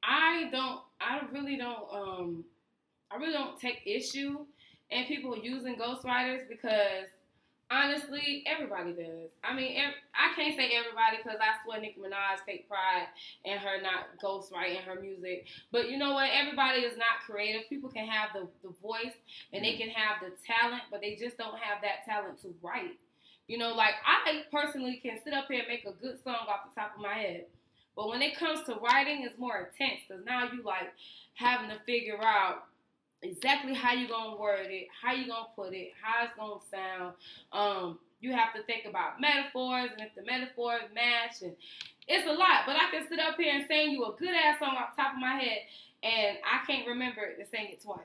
[0.05, 0.81] I don't.
[1.01, 1.87] I really don't.
[1.91, 2.45] Um,
[3.11, 4.45] I really don't take issue
[4.89, 7.07] in people using ghostwriters because
[7.71, 9.31] honestly, everybody does.
[9.43, 9.77] I mean,
[10.13, 13.07] I can't say everybody because I swear Nicki Minaj take pride
[13.43, 15.47] in her not ghostwriting her music.
[15.71, 16.29] But you know what?
[16.33, 17.67] Everybody is not creative.
[17.69, 19.15] People can have the, the voice
[19.53, 22.99] and they can have the talent, but they just don't have that talent to write.
[23.47, 26.69] You know, like I personally can sit up here and make a good song off
[26.73, 27.45] the top of my head.
[27.95, 30.93] But when it comes to writing, it's more intense because now you like
[31.35, 32.65] having to figure out
[33.21, 37.13] exactly how you're gonna word it, how you're gonna put it, how it's gonna sound.
[37.51, 41.55] Um, you have to think about metaphors and if the metaphors match, and
[42.07, 42.63] it's a lot.
[42.65, 45.13] But I can sit up here and sing you a good ass song off top
[45.13, 45.59] of my head,
[46.03, 47.99] and I can't remember to sing it twice.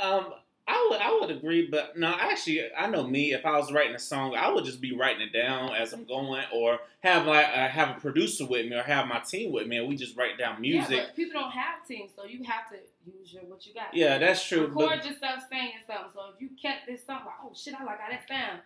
[0.00, 0.34] Um,
[0.68, 3.32] I would I would agree, but no, actually, I know me.
[3.32, 6.04] If I was writing a song, I would just be writing it down as I'm
[6.04, 9.68] going, or have like uh, have a producer with me, or have my team with
[9.68, 10.90] me, and we just write down music.
[10.90, 12.76] Yeah, but people don't have teams, so you have to
[13.06, 13.94] use your what you got.
[13.94, 14.66] Yeah, that's true.
[14.66, 16.10] Record But yourself saying something.
[16.12, 18.60] So if you kept this song, like, oh shit, I like how that sound.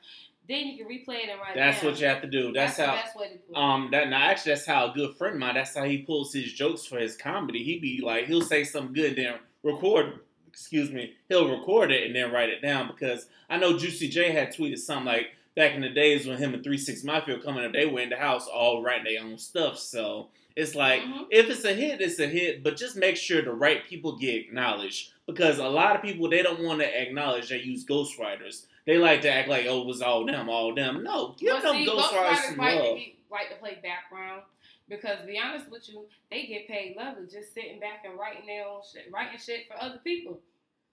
[0.49, 1.91] Then you can replay it and write that's it down.
[1.93, 2.53] what you have to do.
[2.53, 2.95] That's, the how.
[2.95, 3.57] best way to do it.
[3.57, 5.55] Um, that now actually that's how a good friend of mine.
[5.55, 7.63] That's how he pulls his jokes for his comedy.
[7.63, 10.21] He be like, he'll say something good, then record.
[10.53, 11.15] Excuse me.
[11.29, 14.79] He'll record it and then write it down because I know Juicy J had tweeted
[14.79, 17.73] something like back in the days when him and Three Six Mafia were coming up,
[17.73, 19.79] they were in the house all writing their own stuff.
[19.79, 21.27] So it's like Mhm.
[21.31, 24.35] if it's a hit, it's a hit, but just make sure the right people get
[24.35, 28.67] acknowledged because a lot of people they don't want to acknowledge they use ghostwriters.
[28.87, 31.05] They like to act like oh it was all them, all them.
[31.05, 32.99] No, give But them see, ghostwriters some love.
[33.31, 34.43] like to play background
[34.91, 38.45] because to be honest with you, they get paid lovely just sitting back and writing
[38.47, 40.39] their own shit, writing shit for other people.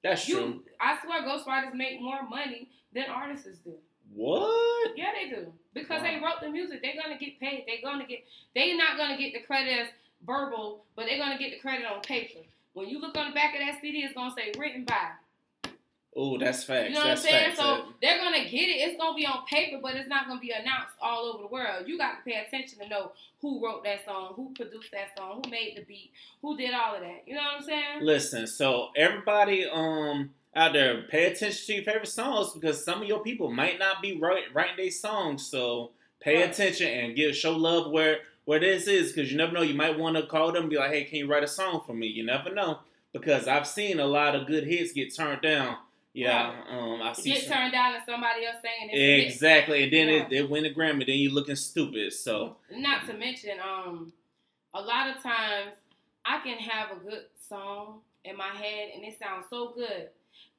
[0.04, 0.40] That's true.
[0.40, 3.74] You, I swear, ghostwriters make more money than artists do.
[4.14, 4.94] What?
[4.96, 6.08] Yeah, they do because Wow.
[6.08, 6.82] they wrote the music.
[6.82, 7.66] They're gonna get paid.
[7.68, 8.24] They're gonna get.
[8.56, 9.88] They're not gonna get the credit as
[10.26, 12.40] verbal, but they're gonna get the credit on paper.
[12.74, 15.10] When you look on the back of that CD, it's gonna say written by.
[16.20, 16.90] Oh, that's facts.
[16.90, 17.46] You know what I'm saying?
[17.52, 17.60] facts.
[17.60, 18.82] So they're gonna get it.
[18.90, 21.88] It's gonna be on paper, but it's not gonna be announced all over the world.
[21.88, 25.42] You got to pay attention to know who wrote that song, who produced that song,
[25.44, 27.22] who made the beat, who did all of that.
[27.28, 28.02] You know what I'm saying?
[28.02, 33.08] Listen, so everybody um out there, pay attention to your favorite songs because some of
[33.08, 35.46] your people might not be write, writing their songs.
[35.46, 36.50] So pay Right.
[36.52, 39.62] attention and give show love where where this is because you never know.
[39.62, 41.84] You might want to call them and be like, "Hey, can you write a song
[41.86, 42.80] for me?" You never know
[43.14, 45.78] because I've seen a lot of good hits get turned down.
[46.18, 47.32] Yeah, um, I see.
[47.32, 50.40] Get some- turned down and somebody else saying it's exactly, and then it, Yeah.
[50.40, 51.06] it win a Grammy.
[51.06, 52.12] Then you're looking stupid.
[52.14, 54.12] So not to mention, um,
[54.74, 55.74] a lot of times
[56.26, 60.10] I can have a good song in my head and it sounds so good,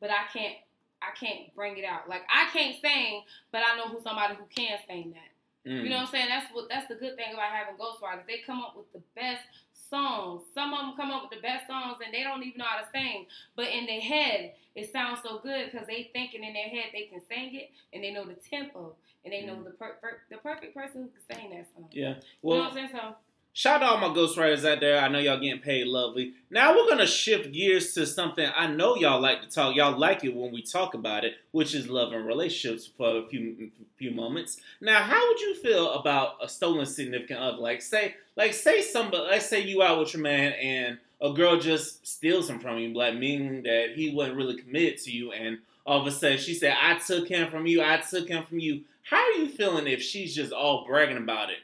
[0.01, 0.57] but I can't
[1.01, 2.09] I can't bring it out.
[2.09, 5.68] Like I can't sing, but I know who somebody who can sing that.
[5.71, 5.83] mm.
[5.83, 6.29] You know what I'm saying?
[6.29, 8.27] That's what that's the good thing about having ghostwriters.
[8.27, 9.42] They come up with the best
[9.88, 10.42] songs.
[10.55, 12.81] Some of them come up with the best songs and they don't even know how
[12.81, 16.68] to sing, but in their head it sounds so good because they thinking in their
[16.68, 19.64] head they can sing it and they know the tempo and they know Mhm.
[19.64, 21.88] the per- per- the perfect person who can sing that song.
[21.92, 22.09] yeah.
[22.09, 22.90] you know Well, what I'm saying?
[22.92, 23.16] So
[23.53, 25.01] Shout out to all my ghostwriters out there.
[25.01, 26.35] I know y'all getting paid lovely.
[26.49, 29.75] Now we're gonna shift gears to something I know y'all like to talk.
[29.75, 33.27] Y'all like it when we talk about it, which is love and relationships for a
[33.27, 34.61] few few moments.
[34.81, 37.59] Now, how would you feel about a stolen significant other?
[37.59, 41.59] Like say, like say somebody, let's say you out with your man and a girl
[41.59, 45.59] just steals him from you, like meaning that he wasn't really committed to you, and
[45.85, 47.83] all of a sudden she said, "I took him from you.
[47.83, 51.51] I took him from you." How are you feeling if she's just all bragging about
[51.51, 51.59] it?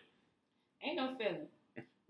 [0.82, 1.46] ain't no feeling.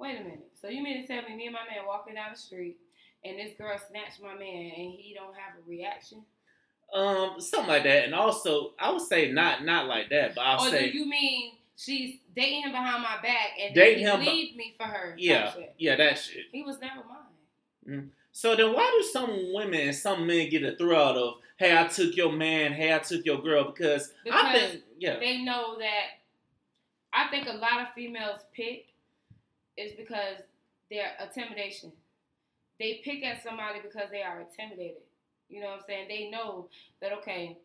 [0.04, 0.50] Wait a minute.
[0.60, 2.76] So you mean to tell me me and my man walking down the street
[3.24, 6.22] and this girl snatched my man and he don't have a reaction?
[6.92, 8.04] Um, something like that.
[8.04, 11.08] And also, I would say not not like that, but I'll or say do you
[11.08, 15.14] mean she's dating him behind my back and Dating he him leave me for her?
[15.18, 15.74] yeah, shit?
[15.78, 16.44] yeah, that shit.
[16.52, 18.10] He was never mine.
[18.32, 21.86] So then, why do some women and some men get a thrill of, "Hey, I
[21.86, 22.72] took your man.
[22.74, 23.64] Hey, I took your girl"?
[23.72, 26.18] Because, I think, yeah, They know that.
[27.12, 28.88] I think a lot of females pick
[29.76, 30.38] is because
[30.90, 31.92] they're intimidation.
[32.78, 35.02] They pick at somebody because they are intimidated.
[35.48, 36.06] You know what I'm saying?
[36.08, 36.68] They know
[37.00, 37.58] that okay.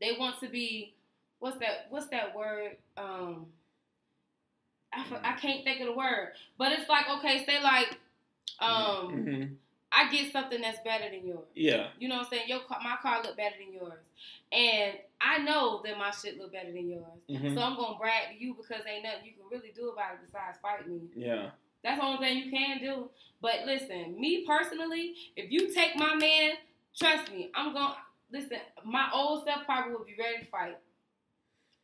[0.00, 0.94] They want to be
[1.38, 1.86] what's that?
[1.90, 2.76] What's that word?
[2.96, 3.46] Um,
[4.92, 7.98] I, I can't think of the word, but it's like okay, say like,
[8.60, 9.42] um, hmm
[9.96, 11.46] I get something that's better than yours.
[11.54, 12.48] yeah, You know what I'm saying?
[12.48, 14.04] Your car, my car look better than yours,
[14.52, 17.20] and I know that my shit look better than yours.
[17.28, 20.14] hmm So I'm gonna brag to you because ain't nothing you can really do about
[20.14, 21.00] it besides fight me.
[21.14, 21.50] yeah,
[21.82, 23.08] That's the only thing you can do.
[23.40, 26.52] But listen, me personally, if you take my man,
[26.98, 27.94] trust me, I'm gonna
[28.32, 28.58] listen.
[28.84, 30.76] My old self probably would be ready to fight.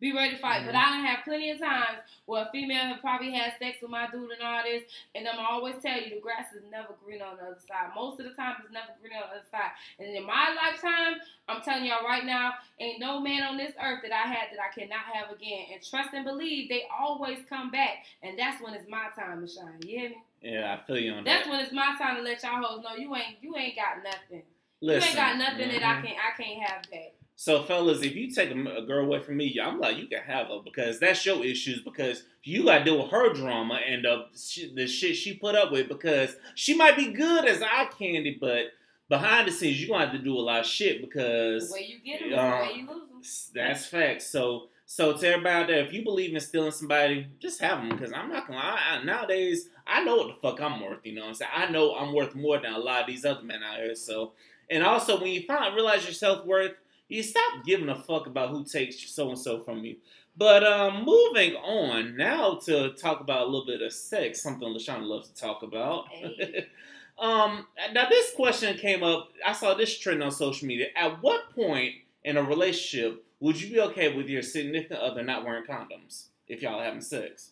[0.00, 0.64] Be ready to fight.
[0.64, 0.78] But Mhm.
[0.78, 4.06] I done have plenty of times where a female have probably had sex with my
[4.10, 4.82] dude and all this,
[5.14, 7.90] and I'm always tell you the grass is never green on the other side.
[7.94, 9.70] Most of the time, it's never green on the other side.
[9.98, 14.00] And in my lifetime, I'm telling y'all right now, ain't no man on this earth
[14.02, 15.66] that I had that I cannot have again.
[15.72, 19.52] And trust and believe, they always come back, and that's when it's my time to
[19.52, 19.80] shine.
[19.84, 20.22] You hear me?
[20.40, 20.72] yeah.
[20.72, 21.50] I feel you on That's that.
[21.50, 24.02] That's when it's my time to let y'all hoes know you ain't you ain't got
[24.02, 24.42] nothing.
[24.80, 26.02] Listen, you ain't got nothing that I mhm.
[26.06, 27.12] can I can't have back.
[27.40, 30.48] So, fellas, if you take a, girl away from me, I'm like, you can have
[30.48, 31.80] her because that's your issues.
[31.80, 34.26] Because you got to deal with her drama and the
[34.74, 35.88] the shit she put up with.
[35.88, 38.64] Because she might be good as eye candy, but
[39.08, 41.86] behind the scenes, you're gonna have to do a lot of shit The because way
[41.88, 43.64] you get them, the um, way you lose them.
[43.64, 44.26] that's facts.
[44.26, 47.88] So, so to everybody out there, if you believe in stealing somebody, just have them.
[47.88, 50.98] Because I'm not gonna lie, I, nowadays I know what the fuck I'm worth.
[51.04, 51.52] You know what I'm saying?
[51.56, 53.94] I know I'm worth more than a lot of these other men out here.
[53.94, 54.32] So,
[54.68, 56.72] and also when you finally realize your self worth,
[57.10, 59.96] you stop giving a fuck about who takes so and so from you.
[60.36, 65.02] But um, moving on now to talk about a little bit of sex, something Lashana
[65.02, 66.08] loves to talk about.
[66.08, 66.66] Hey.
[67.18, 69.30] um, now this question came up.
[69.44, 70.86] I saw this trend on social media.
[70.96, 71.94] At what point
[72.24, 76.62] in a relationship would you be okay with your significant other not wearing condoms if
[76.62, 77.50] y'all having sex?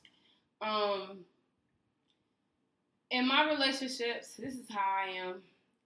[0.63, 1.25] Um,
[3.11, 5.35] in my relationships, this is how I am,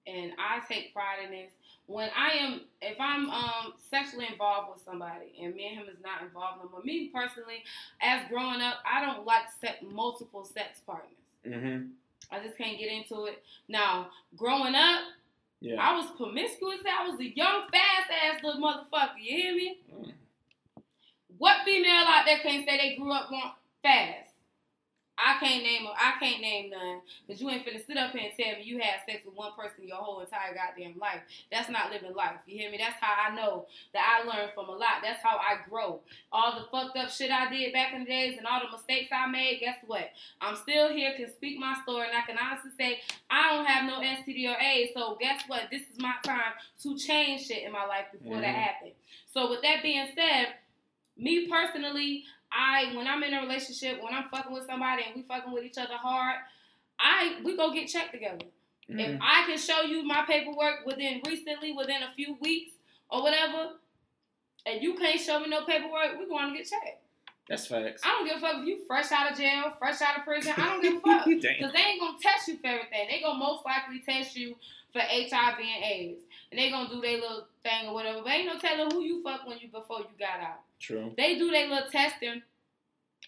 [0.06, 1.52] and I take pride in this.
[1.92, 6.00] When I am, if I'm um sexually involved with somebody, and me and him is
[6.02, 6.82] not involved no more.
[6.82, 7.62] Me personally,
[8.00, 11.12] as growing up, I don't like set multiple sex partners.
[11.46, 11.86] Mm-hmm.
[12.30, 13.42] I just can't get into it.
[13.68, 15.00] Now, growing up,
[15.60, 15.76] Yeah.
[15.80, 16.80] I was promiscuous.
[16.88, 19.20] I was a young, fast ass little motherfucker.
[19.20, 19.76] You hear me?
[19.94, 20.12] Mm.
[21.38, 23.52] What female out there can't say they grew up on
[23.82, 24.30] fast?
[25.24, 28.22] I can't name a, I can't name none because you ain't finna sit up here
[28.28, 31.20] and tell me you had sex with one person your whole entire goddamn life.
[31.50, 32.40] That's not living life.
[32.46, 32.78] You hear me?
[32.78, 35.00] That's how I know that I learned from a lot.
[35.02, 36.00] That's how I grow.
[36.32, 39.10] All the fucked up shit I did back in the days and all the mistakes
[39.12, 39.60] I made.
[39.60, 40.10] Guess what?
[40.40, 43.86] I'm still here, can speak my story, and I can honestly say I don't have
[43.88, 44.92] no STD or AIDS.
[44.94, 45.62] So guess what?
[45.70, 48.62] This is my time to change shit in my life before that Mhm.
[48.62, 48.92] happened.
[49.32, 50.54] So with that being said,
[51.16, 55.22] me personally, I when I'm in a relationship, when I'm fucking with somebody and we
[55.22, 56.36] fucking with each other hard,
[57.00, 58.44] I we go get checked together.
[58.88, 59.18] If Mhm.
[59.22, 62.74] I can show you my paperwork within recently, within a few weeks
[63.10, 63.76] or whatever,
[64.66, 66.98] and you can't show me no paperwork, we going to get checked.
[67.48, 68.02] That's facts.
[68.04, 70.52] I don't give a fuck if you fresh out of jail, fresh out of prison.
[70.56, 71.24] I don't give a fuck.
[71.24, 73.08] Because they ain't gonna test you for everything.
[73.10, 74.56] They gonna most likely test you
[74.92, 76.22] for HIV and AIDS.
[76.50, 78.22] And they gonna do their little thing or whatever.
[78.22, 80.60] But ain't no telling who you fuck when you before you got out.
[80.82, 81.12] True.
[81.16, 82.42] They do their little testing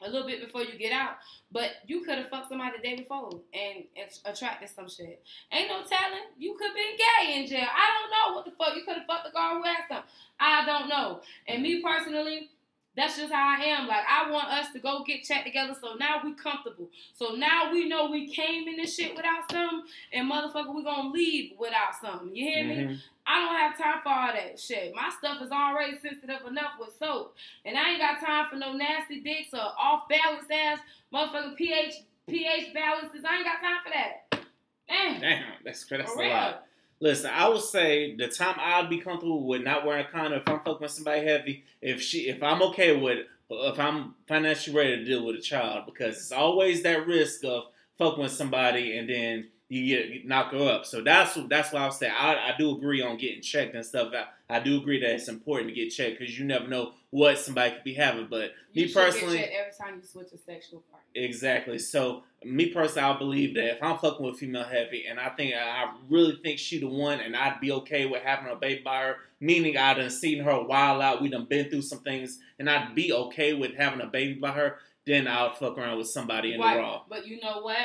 [0.03, 1.17] a little bit before you get out.
[1.53, 5.23] But you could have fucked somebody the day before and, and attracted some shit.
[5.53, 6.35] Ain't no telling.
[6.37, 7.69] You could be gay in jail.
[7.71, 8.75] I don't know what the fuck.
[8.75, 10.03] You could have fucked the girl who had some.
[10.41, 11.21] I don't know.
[11.47, 12.51] And me personally,
[12.97, 13.87] that's just how I am.
[13.89, 16.89] Like I want us to go get checked together so now we comfortable.
[17.15, 21.11] So now we know we came in this shit without something and motherfucker we gonna
[21.11, 22.35] leave without something.
[22.35, 22.75] You hear me?
[22.77, 22.99] Mhm.
[23.27, 24.95] I don't have time for all that shit.
[24.95, 27.37] My stuff is already sensitive enough with soap.
[27.65, 30.81] And I ain't got time for no nasty dicks or off balance ass
[31.13, 31.95] motherfucking pH
[32.29, 33.25] pH balances.
[33.25, 34.47] I ain't got time for that.
[34.89, 35.21] Damn.
[35.21, 36.67] Damn, that's that's a lot.
[37.05, 40.49] Listen, I would say the time I'd be comfortable with not wearing a condom if
[40.49, 44.97] I'm fucking with somebody heavy, if she, if I'm okay with, if I'm financially ready
[44.97, 47.65] to deal with a child, because it's always that risk of
[47.99, 50.87] fucking with somebody and then you get knock her up.
[50.87, 54.13] So that's that's why I say I, I do agree on getting checked and stuff.
[54.15, 57.39] I, I do agree that it's important to get checked because you never know what
[57.39, 58.27] somebody could be having.
[58.29, 61.09] But You me personally, every time you switch a sexual partner.
[61.15, 61.79] Exactly.
[61.79, 65.55] So me personally, I believe that if I'm fucking with female heavy, and I think
[65.55, 69.03] I really think she the one, and I'd be okay with having a baby by
[69.03, 69.17] her.
[69.41, 71.21] Meaning, I done seen her a while out.
[71.21, 74.53] We done been through some things, and I'd be okay with having a baby by
[74.53, 74.79] her.
[75.07, 76.77] Then I'll fuck around with somebody in Right.
[76.77, 77.03] the raw.
[77.09, 77.77] But you know what?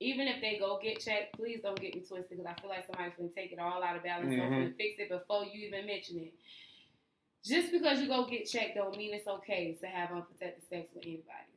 [0.00, 2.86] Even if they go get checked, please don't get me twisted because I feel like
[2.86, 4.32] somebody's gonna take it all out of balance.
[4.32, 4.48] Mhm.
[4.48, 6.32] gonna fix it before you even mention it.
[7.44, 11.04] Just because you go get checked don't mean it's okay to have unprotected sex with
[11.04, 11.50] anybody.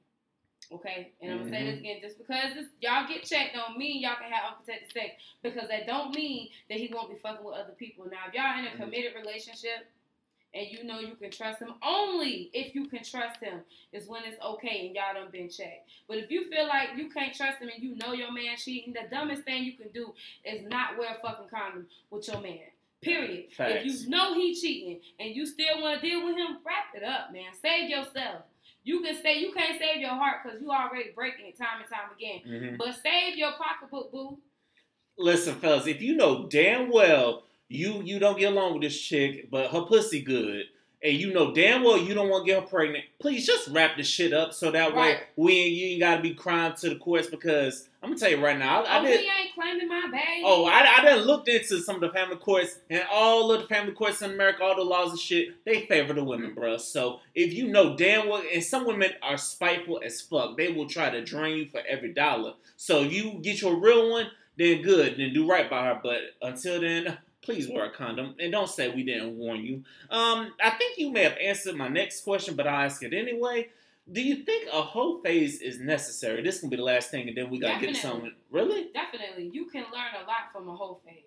[0.71, 1.99] Okay, and I'm gonna say this again.
[2.01, 5.85] Just because it's, y'all get checked don't mean y'all can have unprotected sex because that
[5.85, 8.05] don't mean that he won't be fucking with other people.
[8.05, 8.77] Now, if y'all in a Mhm.
[8.77, 9.87] committed relationship
[10.53, 13.59] and you know you can trust him, only if you can trust him
[13.93, 15.89] is when it's okay and y'all done been checked.
[16.07, 18.93] But if you feel like you can't trust him and you know your man cheating,
[18.93, 22.59] the dumbest thing you can do is not wear a fucking condom with your man.
[23.01, 23.51] Period.
[23.53, 23.73] Facts.
[23.77, 27.03] If you know he cheating and you still want to deal with him, wrap it
[27.03, 27.51] up, man.
[27.61, 28.43] Save yourself.
[28.83, 31.89] You can say you can't save your heart because you already breaking it time and
[31.89, 32.41] time again.
[32.45, 32.77] Mhm.
[32.77, 34.37] But save your pocketbook, boo.
[35.17, 39.49] Listen, fellas, if you know damn well you you don't get along with this chick,
[39.49, 40.65] but her pussy good,
[41.03, 43.97] and you know damn well you don't want to get her pregnant, please just wrap
[43.97, 46.95] this shit up so that way we ain't, you ain't gotta be crying to the
[46.95, 49.19] courts because I'm gonna tell you right now, I, I oh, did.
[49.19, 50.41] he ain't claiming my baby.
[50.43, 53.67] Oh, I, I done looked into some of the family courts, and all of the
[53.67, 56.79] family courts in America, all the laws and shit, they favor the women, bruh.
[56.79, 60.87] So if you know damn well, and some women are spiteful as fuck, they will
[60.87, 62.53] try to drain you for every dollar.
[62.75, 65.99] So if you get your real one, then good, then do right by her.
[66.01, 69.83] But until then, please wear a condom, and don't say we didn't warn you.
[70.09, 73.69] Um, I think you may have answered my next question, but I'll ask it anyway.
[74.11, 76.41] Do you think a whole phase is necessary?
[76.41, 77.99] This can be the last thing, and then we gotta get Definitely.
[77.99, 78.35] someone.
[78.51, 78.89] Really?
[78.93, 79.49] Definitely.
[79.53, 81.23] You can learn a lot from a whole phase.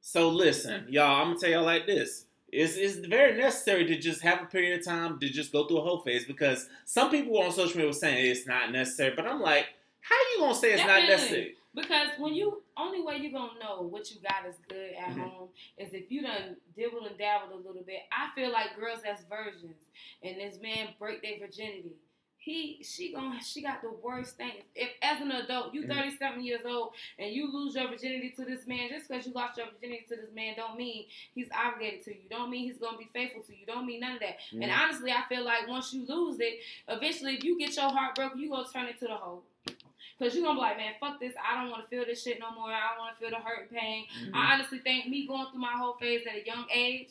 [0.00, 2.24] So listen, y'all, I'm gonna tell y'all like this.
[2.52, 5.78] It's, it's very necessary to just have a period of time to just go through
[5.78, 9.26] a whole phase because some people on social media were saying it's not necessary, but
[9.26, 9.66] I'm like,
[10.00, 11.54] how you gonna say it's not necessary?
[11.74, 15.18] Because when you only way you gonna know what you got is good at Mhm.
[15.20, 18.02] home is if you done dibbled and dabbled a little bit.
[18.10, 19.84] I feel like girls that's virgins
[20.22, 21.96] and this man break their virginity.
[22.38, 24.64] He she gon' she got the worst thing.
[24.74, 26.18] If as an adult, you Mhm.
[26.18, 29.58] thirty years old and you lose your virginity to this man, just because you lost
[29.58, 32.28] your virginity to this man don't mean he's obligated to you.
[32.30, 33.66] Don't mean he's gonna be faithful to you.
[33.66, 34.38] Don't mean none of that.
[34.52, 34.78] And Mhm.
[34.78, 38.40] honestly, I feel like once you lose it, eventually, if you get your heart broken,
[38.40, 39.44] you gonna turn it to the hoe.
[40.20, 41.32] Cause you're gonna be like, man, fuck this.
[41.42, 42.68] I don't want to feel this shit no more.
[42.68, 44.04] I don't want to feel the hurt and pain.
[44.22, 44.30] Mhm.
[44.34, 47.08] I honestly think me going through my whole phase at a young age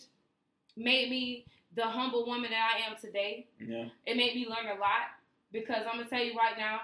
[0.78, 3.48] made me the humble woman that I am today.
[3.60, 3.86] yeah.
[4.06, 5.10] It made me learn a lot
[5.52, 6.82] because I'm gonna tell you right now.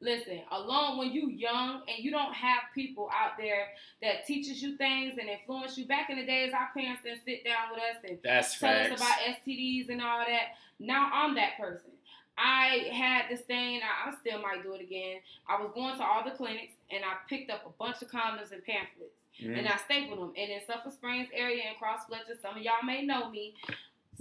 [0.01, 3.69] listen, alone when you young and you don't have people out there
[4.03, 5.87] that teaches you things and influence you.
[5.87, 8.93] Back in the days, our parents didn't sit down with us and That's tell facts.
[8.95, 10.57] us about STDs and all that.
[10.81, 11.91] Now I'm that person.
[12.39, 15.19] I had this thing, I, I still might do it again.
[15.49, 18.53] I was going to all the clinics and I picked up a bunch of condoms
[18.53, 19.59] and pamphlets Mhm.
[19.59, 20.33] and I stapled them.
[20.37, 23.55] And in Suffolk Springs area and Cross Fletcher, some of y'all may know me.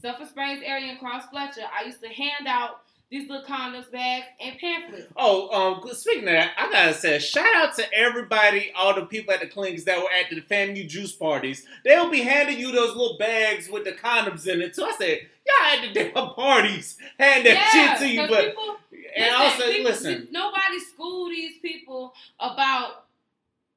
[0.01, 4.25] Suffolk Springs area and Cross Fletcher, I used to hand out these little condoms bags
[4.39, 5.11] and pamphlets.
[5.17, 5.49] Oh,
[5.83, 9.41] um, speaking of that, I gotta say, shout out to everybody, all the people at
[9.41, 11.65] the clinics that were at the FAMU juice parties.
[11.83, 14.77] They'll be handing you those little bags with the condoms in it.
[14.77, 18.45] So I said, y'all at the damn parties hand that yeah, shit to you, but
[18.45, 18.77] people,
[19.17, 23.07] and also people- listen, nobody schooled these people about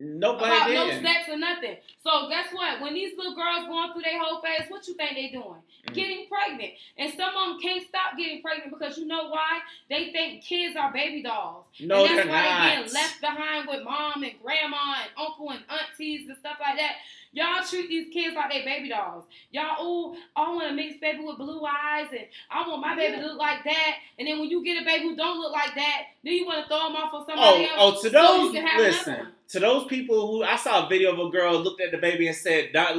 [0.01, 1.77] nobody about no sex or nothing.
[2.03, 2.81] So guess what?
[2.81, 5.63] When these little girls going through their whole phase, what you think they doing?
[5.87, 5.95] Mhm.
[5.95, 6.73] Getting pregnant.
[6.99, 9.61] And some of them can't stop getting pregnant because you know why?
[9.89, 11.67] They think kids are baby dolls.
[11.81, 12.63] No, and that's they're why not.
[12.71, 16.77] they getting left behind with mom and grandma and uncle and aunties and stuff like
[16.79, 16.97] that.
[17.35, 19.25] Y'all treat these kids like they baby dolls.
[19.51, 23.17] Y'all, oh, I want a mixed baby with blue eyes, and I want my baby
[23.19, 23.95] to look like that.
[24.19, 26.63] And then when you get a baby who don't look like that, then you want
[26.63, 27.99] to throw them off for somebody Oh, else.
[27.99, 30.89] oh, to so you those can have listen, to those people who I saw a
[30.89, 32.97] video of a girl looked at the baby and said that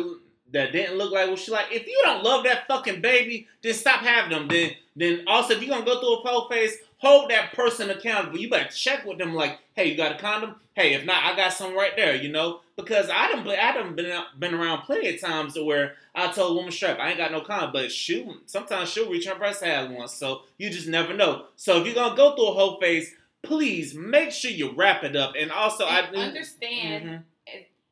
[0.52, 1.68] that didn't look like what she like.
[1.72, 4.48] If you don't love that fucking baby, then stop having them.
[4.48, 8.38] Then then also if you're gonna go through a whole phase, hold that person accountable.
[8.39, 10.56] You better check with them like, hey, you got a condom?
[10.74, 12.62] Hey, if not, I got some right there, you know?
[12.76, 16.56] Because I done, I done been, been around plenty of times where I told a
[16.56, 19.89] woman strap, I ain't got no condom, but shoot, sometimes she'll reach her breast has
[19.89, 21.46] one, so you just never know.
[21.56, 25.16] So if you're gonna go through a whole phase, please make sure you wrap it
[25.16, 25.34] up.
[25.39, 27.24] And also, I And understand, Mhm.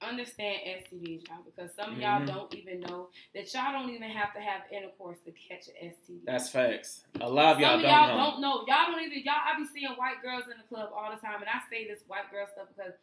[0.03, 2.27] Understand STDs, y'all, because some of y'all Mhm.
[2.27, 6.21] don't even know that y'all don't even have to have intercourse to catch an STD.
[6.25, 7.05] That's facts.
[7.21, 8.31] A lot of y'all Some of don't y'all know.
[8.31, 8.65] don't know.
[8.67, 9.35] Y'all don't even y'all.
[9.45, 11.99] I be seeing white girls in the club all the time, and I say this
[12.07, 12.93] white girl stuff because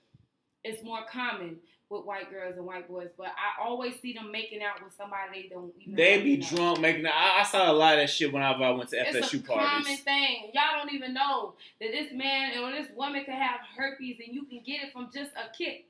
[0.64, 3.11] it's more common with white girls and white boys.
[3.16, 5.94] But I always see them making out with somebody they don't even.
[5.96, 7.07] They be drunk making.
[7.07, 9.68] I, I saw a lot of that shit whenever I went to It's FSU parties.
[9.68, 10.51] common thing.
[10.55, 14.44] Y'all don't even know that this man or this woman can have herpes and you
[14.44, 15.86] can get it from just a kick.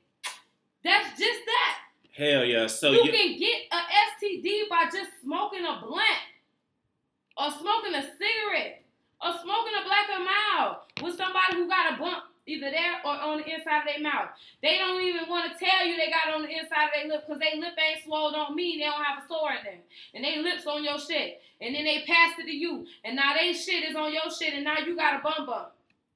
[0.83, 1.77] That's just that.
[2.13, 2.67] Hell yeah.
[2.67, 3.81] So you you, can get a
[4.15, 6.21] STD by just smoking a blunt
[7.37, 8.83] or smoking a cigarette
[9.23, 13.13] or smoking a black and mild with somebody who got a bump either there or
[13.13, 14.29] on the inside of their mouth.
[14.61, 17.07] They don't even want to tell you they got it on the inside of their
[17.07, 18.77] lip because their lip ain't swollen on me.
[18.77, 19.81] They don't have a sore in them.
[20.13, 21.41] And they lips on your shit.
[21.61, 22.85] And then they pass it to you.
[23.05, 25.69] And now they shit is on your shit and now you got a bum bump.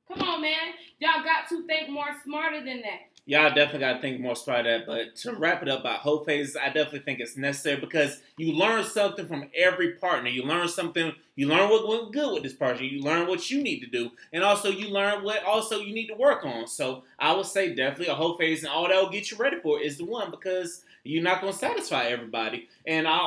[0.07, 0.74] Come on, man.
[0.99, 3.14] Y'all got to think more smarter than that.
[3.26, 4.86] Y'all definitely got to think more about that.
[4.86, 8.53] But to wrap it up about whole phases, I definitely think it's necessary because you
[8.53, 10.30] learn something from every partner.
[10.30, 11.13] You learn something.
[11.36, 12.84] You learn what went good with this partner.
[12.84, 16.07] You learn what you need to do, and also you learn what also you need
[16.07, 16.67] to work on.
[16.67, 19.59] So I would say definitely a whole phase, and all that will get you ready
[19.59, 22.69] for it is the one because you're not going to satisfy everybody.
[22.88, 23.17] And I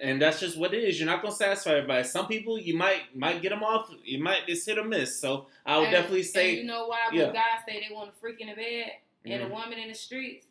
[0.00, 0.98] and, that's just what it is.
[0.98, 2.04] You're not gonna satisfy everybody.
[2.04, 3.90] Some people you might might get them off.
[4.04, 5.18] You might just hit or miss.
[5.20, 7.32] So I would And- definitely say you know why yeah.
[7.32, 8.92] guys say they want a freak in the bed
[9.24, 9.46] and Mhm.
[9.46, 10.46] a woman in the streets?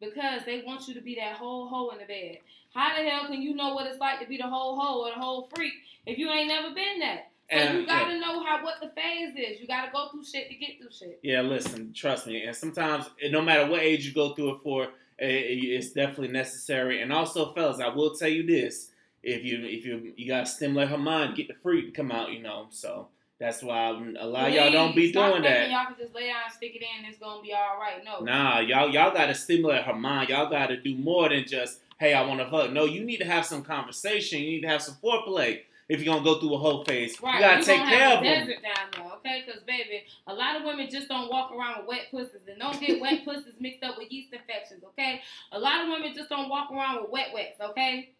[0.00, 2.38] Because they want you to be that whole hoe in the bed.
[2.74, 5.10] How the hell can you know what it's like to be the whole hoe or
[5.14, 5.72] the whole freak
[6.06, 7.30] if you ain't never been that?
[7.50, 9.58] So And- you gotta know how what the phase is.
[9.60, 11.18] You gotta go through shit to get through shit.
[11.22, 12.42] Yeah, listen, trust me.
[12.42, 16.28] And sometimes, no matter what age you go through it for, Eh, eh, it's definitely
[16.28, 17.02] necessary.
[17.02, 18.90] And also, fellas, I will tell you this:
[19.22, 22.32] if you if you you gotta stimulate her mind, get the freak to come out.
[22.32, 23.08] You know, so
[23.40, 25.70] that's why a lot of y'all don't be doing that.
[25.70, 28.04] Y'all can just lay down stick it in it's gonna be all right.
[28.04, 28.20] No.
[28.20, 30.28] Nah, y'all y'all gotta stimulate her mind.
[30.28, 32.72] Y'all gotta do more than just hey, I want to fuck.
[32.72, 34.40] No, you need to have some conversation.
[34.40, 35.62] You need to have some foreplay.
[35.88, 38.20] If you're gonna go through a whole phase, Right, you gotta you take care of
[38.20, 38.46] a them.
[38.46, 39.42] desert down there, okay?
[39.46, 42.78] Because baby, a lot of women just don't walk around with wet pussies and don't
[42.78, 45.22] get wet pussies mixed up with yeast infections, okay?
[45.52, 48.10] A lot of women just don't walk around with wet wets, okay?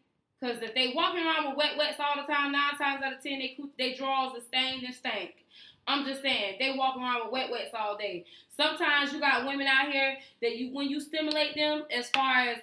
[0.41, 3.23] Because if they walking around with wet wets all the time, nine times out of
[3.23, 5.35] ten, they they drawers are stained and stank.
[5.87, 8.25] I'm just saying, they walk around with wet wets all day.
[8.57, 12.59] Sometimes you got women out here that you when you stimulate them, as far as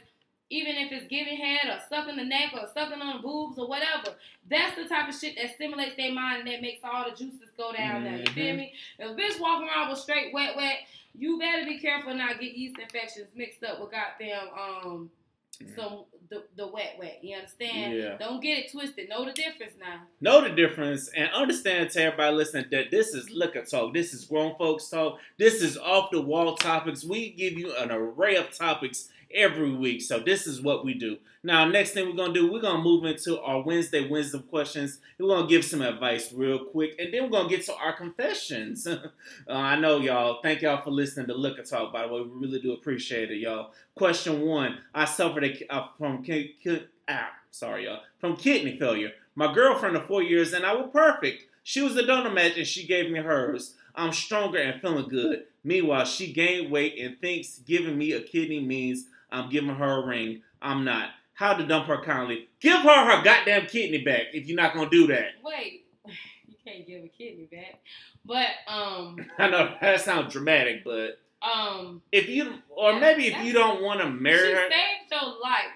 [0.49, 3.67] even if it's giving head or sucking the neck or sucking on the boobs or
[3.67, 4.15] whatever,
[4.49, 7.49] that's the type of shit that stimulates their mind and that makes all the juices
[7.57, 8.17] go down there.
[8.17, 8.57] You feel Mhm.
[8.57, 8.73] me?
[8.99, 10.77] If a bitch walking around with straight wet wet,
[11.17, 15.09] you better be careful not get yeast infections mixed up with goddamn um
[15.75, 17.19] some the, the wet wet.
[17.21, 17.93] You understand?
[17.95, 18.17] Yeah.
[18.17, 19.07] Don't get it twisted.
[19.07, 20.01] Know the difference now.
[20.19, 23.93] know the difference and understand to everybody listening that this is liquor talk.
[23.93, 25.19] This is grown folks talk.
[25.37, 27.05] This is off the wall topics.
[27.05, 30.01] We give you an array of topics every week.
[30.01, 31.17] So this is what we do.
[31.43, 34.97] Now, next thing we're gonna do, we're gonna move into our Wednesday wisdom questions.
[35.19, 38.87] We're gonna give some advice real quick, and then we're gonna get to our confessions.
[38.87, 38.99] uh,
[39.47, 40.39] I know y'all.
[40.41, 41.93] Thank y'all for listening to Look Liquor Talk.
[41.93, 43.71] By the way, we really do appreciate it, y'all.
[43.93, 49.11] Question one: I suffered a, uh, from ki- ki- ah, sorry, y'all, from kidney failure.
[49.35, 51.43] My girlfriend of four years and I were perfect.
[51.61, 53.73] She was a donor match and she gave me hers.
[53.95, 55.43] I'm stronger and feeling good.
[55.63, 60.05] Meanwhile, she gained weight and thinks giving me a kidney means I'm giving her a
[60.05, 60.41] ring.
[60.61, 61.09] I'm not.
[61.33, 62.47] How to dump her kindly?
[62.61, 65.31] Give her her goddamn kidney back if you're not gonna do that.
[65.43, 65.85] Wait,
[66.47, 67.79] you can't give a kidney back.
[68.23, 73.53] But um I know that sounds dramatic, but um if you or maybe if you
[73.53, 75.71] don't want to she marry her, saved your life.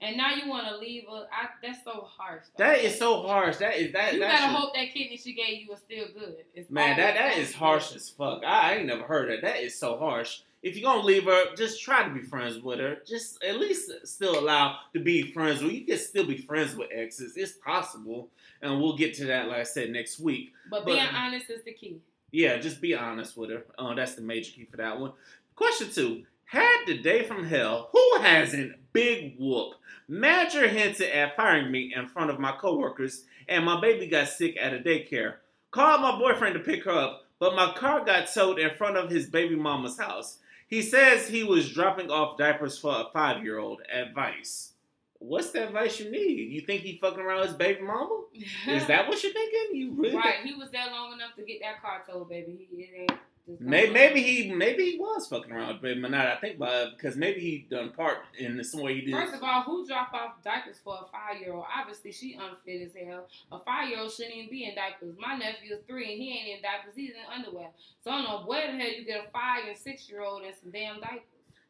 [0.00, 1.26] And now you want to leave her.
[1.32, 2.42] I, that's so harsh.
[2.58, 2.64] though.
[2.64, 3.56] that is so harsh.
[3.56, 4.12] That is that.
[4.12, 6.36] You that gotta should- hope that kidney she gave you is still good.
[6.54, 8.42] It's Man, that that is harsh as fuck.
[8.44, 9.46] I, I ain't never heard of that.
[9.46, 10.40] That is so harsh.
[10.64, 12.96] If you're gonna leave her, just try to be friends with her.
[13.06, 15.72] Just at least still allow to be friends with.
[15.72, 17.36] You can still be friends with exes.
[17.36, 18.30] It's possible,
[18.62, 20.54] and we'll get to that, like I said, next week.
[20.70, 21.98] But, but- being honest is the key.
[22.32, 23.64] Yeah, just be honest with her.
[23.78, 25.12] Uh, that's the major key for that one.
[25.54, 27.90] Question two: Had the day from hell?
[27.92, 28.72] Who hasn't?
[28.94, 29.74] Big whoop.
[30.08, 34.56] Manager hinted at firing me in front of my coworkers, and my baby got sick
[34.58, 35.34] at a daycare.
[35.72, 39.10] Called my boyfriend to pick her up, but my car got towed in front of
[39.10, 40.38] his baby mama's house.
[40.74, 43.82] He says he was dropping off diapers for a five-year-old.
[43.92, 44.72] Advice.
[45.20, 46.50] What's the advice you need?
[46.50, 48.22] You think he fucking around his baby mama?
[48.66, 49.76] Is that what you're thinking?
[49.76, 50.16] You really?
[50.16, 50.42] right?
[50.42, 52.66] He was there long enough to get that car towed, baby.
[52.68, 53.20] He it ain't.
[53.46, 56.34] Just Maybe, maybe he maybe he was fucking around with baby Manada.
[56.34, 59.14] I think about it because maybe he done part in some way he did.
[59.14, 61.64] First of all, who drop off diapers for a five year old?
[61.78, 63.28] Obviously, she unfit as hell.
[63.52, 65.14] A five year old shouldn't even be in diapers.
[65.18, 66.94] My nephew is three and he ain't in diapers.
[66.96, 67.68] He's in underwear.
[68.02, 70.42] So I don't know where the hell you get a five and six year old
[70.44, 71.20] in some damn diapers.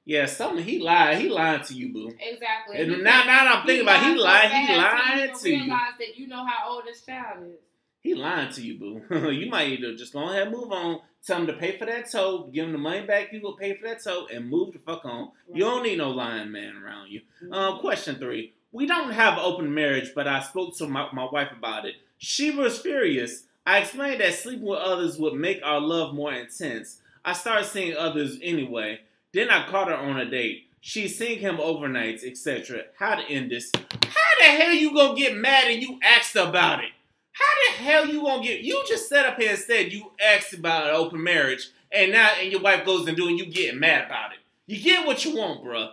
[0.05, 1.19] Yeah, something he lied.
[1.19, 2.13] He lied to you, boo.
[2.21, 2.77] Exactly.
[2.79, 4.51] And He now, said- now I'm thinking about, he lied.
[4.53, 5.61] He lied you to you.
[5.63, 7.57] realize that you know how old this child is.
[8.01, 9.31] He lying to you, boo.
[9.31, 11.01] you might need to just go ahead and move on.
[11.27, 12.53] Tell him to pay for that tote.
[12.53, 13.33] Give him the money back.
[13.33, 15.31] You go pay for that tote and move the fuck on.
[15.53, 17.23] You don't need no lying man around you.
[17.51, 18.53] Um, question three.
[18.73, 21.95] We don't have open marriage, but I spoke to my, my wife about it.
[22.19, 23.45] She was furious.
[23.65, 27.01] I explained that sleeping with others would make our love more intense.
[27.25, 29.01] I started seeing others anyway.
[29.33, 30.67] Then I caught her on a date.
[30.81, 32.83] She's seeing him overnights, etc.
[32.99, 33.73] How to end this?
[33.75, 36.91] How the hell you gonna get mad and you asked about it?
[37.35, 37.45] How
[37.77, 38.61] the hell you gonna get?
[38.61, 42.31] You just sat up here and said you asked about an open marriage, and now
[42.41, 44.39] and your wife goes and do and you getting mad about it.
[44.67, 45.91] You get what you want, bruh.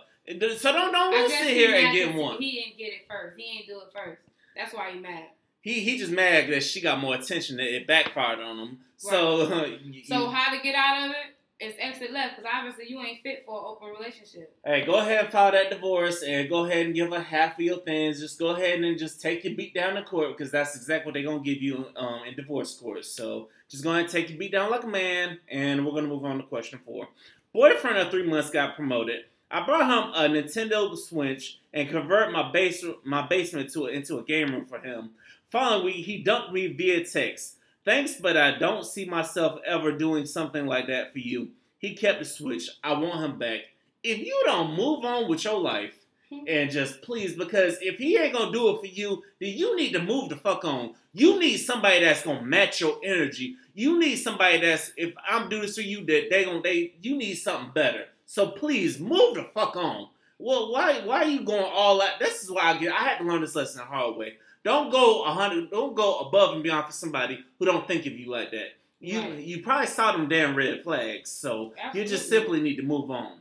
[0.58, 2.38] So don't don't sit he here and get one.
[2.40, 3.36] He didn't get it first.
[3.36, 4.22] He didn't do it first.
[4.56, 5.24] That's why he mad.
[5.60, 7.56] He he just mad that she got more attention.
[7.56, 8.78] That it backfired on him.
[8.96, 11.31] So you- So how to get out of it?
[11.64, 14.52] It's exit left because obviously you ain't fit for an open relationship.
[14.66, 17.60] Hey, go ahead and file that divorce and go ahead and give her half of
[17.60, 18.18] your things.
[18.18, 21.14] Just go ahead and just take your beat down to court because that's exactly what
[21.14, 23.04] they're gonna give you um, in divorce court.
[23.04, 26.08] So just go ahead and take your beat down like a man, and we're gonna
[26.08, 27.06] move on to question four.
[27.54, 29.20] Boyfriend of three months got promoted.
[29.48, 34.24] I brought him a Nintendo Switch and convert my base my basement to into a
[34.24, 35.10] game room for him.
[35.52, 37.58] Following week, he dumped me via text.
[37.84, 41.50] Thanks, but I don't see myself ever doing something like that for you.
[41.78, 42.70] He kept the switch.
[42.84, 43.60] I want him back.
[44.04, 45.94] If you don't move on with your life
[46.32, 46.44] hmm.
[46.46, 49.92] and just please, because if he ain't gonna do it for you, then you need
[49.92, 50.94] to move the fuck on.
[51.12, 53.56] You need somebody that's gonna match your energy.
[53.74, 57.16] You need somebody that's if I'm doing this for you, that they gonna they you
[57.16, 58.06] need something better.
[58.26, 60.08] So please move the fuck on.
[60.38, 62.20] Well, why why are you going all out?
[62.20, 62.92] This is why I get.
[62.92, 64.34] I had to learn this lesson the hard way.
[64.64, 65.70] Don't go a hundred.
[65.70, 68.68] Don't go above and beyond for somebody who don't think of you like that.
[69.00, 69.38] You Right.
[69.40, 71.30] you probably saw them damn red flags.
[71.30, 73.38] So you just simply need to move on.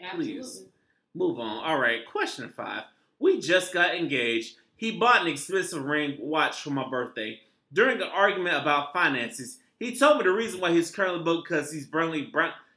[0.00, 0.34] Absolutely.
[0.34, 0.64] Please.
[1.14, 1.64] Move on.
[1.64, 2.04] All right.
[2.06, 2.84] Question five.
[3.18, 4.56] We just got engaged.
[4.76, 7.40] He bought an expensive ring watch for my birthday.
[7.72, 11.72] During an argument about finances, he told me the reason why he's currently booked because
[11.72, 12.30] he's burnly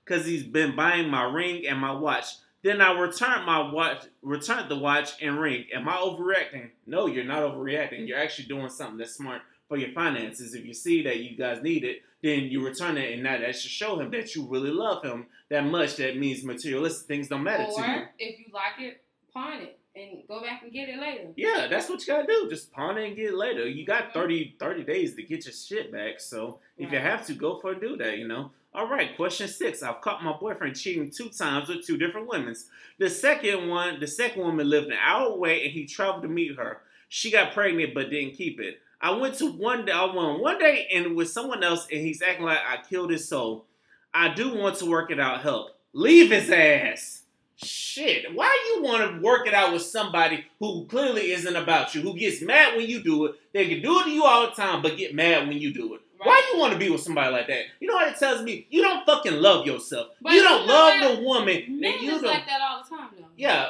[0.05, 2.25] because he's been buying my ring and my watch.
[2.65, 5.65] Then I returned my watch, returned the watch and ring.
[5.71, 6.71] Am I overreacting?
[6.87, 8.07] No, you're not overreacting.
[8.07, 10.55] You're actually doing something that's smart for your finances.
[10.55, 13.55] If you see that you guys need it, then you return it, and now that
[13.55, 15.97] should show him that you really love him that much.
[15.97, 17.83] That means materialistic things don't matter to you.
[17.83, 21.33] Or if you like it, pawn it and go back and get it later.
[21.35, 22.49] Yeah, that's what you gotta do.
[22.49, 23.69] Just pawn it and get it later.
[23.69, 24.13] You got Mhm.
[24.13, 26.19] 30, 30 days to get your shit back.
[26.19, 28.51] So if you have to, go for it, do that, you know.
[28.75, 29.81] All right, question six.
[29.81, 32.53] I've caught my boyfriend cheating two times with two different women.
[32.99, 36.57] The second one, the second woman lived an hour away and he traveled to meet
[36.57, 36.81] her.
[37.07, 38.79] She got pregnant but didn't keep it.
[38.99, 42.21] I went to one day, I went one day and with someone else and he's
[42.21, 43.65] acting like I killed his soul.
[44.13, 45.69] I do want to work it out, help.
[45.93, 47.21] Leave his ass.
[47.55, 52.01] Shit, why you want to work it out with somebody who clearly isn't about you,
[52.01, 53.35] who gets mad when you do it?
[53.53, 55.95] They can do it to you all the time, but get mad when you do
[55.95, 56.01] it.
[56.23, 57.63] Why you want to be with somebody like that?
[57.79, 58.67] You know what it tells me?
[58.69, 60.07] You don't fucking love yourself.
[60.21, 62.31] But you you don't know love the woman, Men you is don't.
[62.31, 63.25] like that all the time though.
[63.35, 63.69] yeah,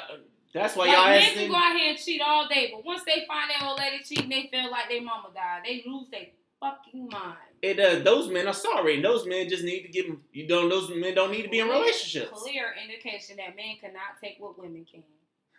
[0.54, 3.02] that's why Like, y'all men can go out here and cheat all day, but once
[3.06, 5.62] they find that old lady cheating, they feel like their mama died.
[5.66, 6.28] They lose their
[6.60, 7.38] fucking mind.
[7.62, 10.22] It uh, those men are sorry, and those men just need to give them.
[10.32, 10.70] You don't.
[10.70, 12.30] Those men don't need to be in relationships.
[12.42, 15.04] Clear indication that men cannot take what women can.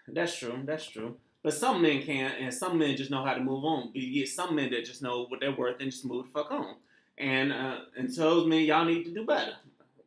[0.08, 0.60] That's true.
[0.64, 1.16] That's true.
[1.46, 3.90] But some men can't, and some men just know how to move on.
[3.92, 6.32] But you get some men that just know what they're worth and just move the
[6.32, 6.74] fuck on.
[7.18, 9.52] And uh, and those men, y'all need to do better.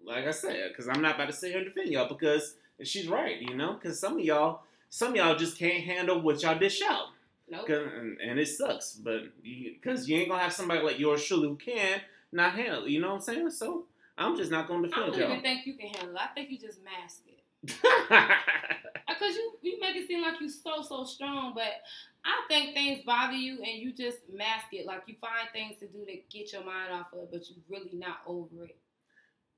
[0.06, 3.08] Like I said, because I'm not about to sit here and defend y'all because she's
[3.08, 3.76] right, you know.
[3.82, 7.06] Because some of y'all, some of y'all just can't handle what y'all dish out,
[7.50, 7.70] Nope.
[7.70, 8.96] and, and it sucks.
[8.96, 12.02] But because you, ain't gonna have somebody like yours truly who can
[12.34, 13.52] not handle, you know what I'm saying?
[13.52, 13.86] So
[14.18, 15.16] I'm just not gonna defend y'all.
[15.16, 15.32] I don't y'all.
[15.38, 16.22] even think you can handle it.
[16.22, 17.29] I think you just mask it.
[18.12, 21.82] Uh, because you, you make it seem like you're so, so strong, but
[22.24, 24.86] I think things bother you and you just mask it.
[24.86, 27.58] Like you find things to do to get your mind off of it, but you're
[27.70, 28.78] really not over it.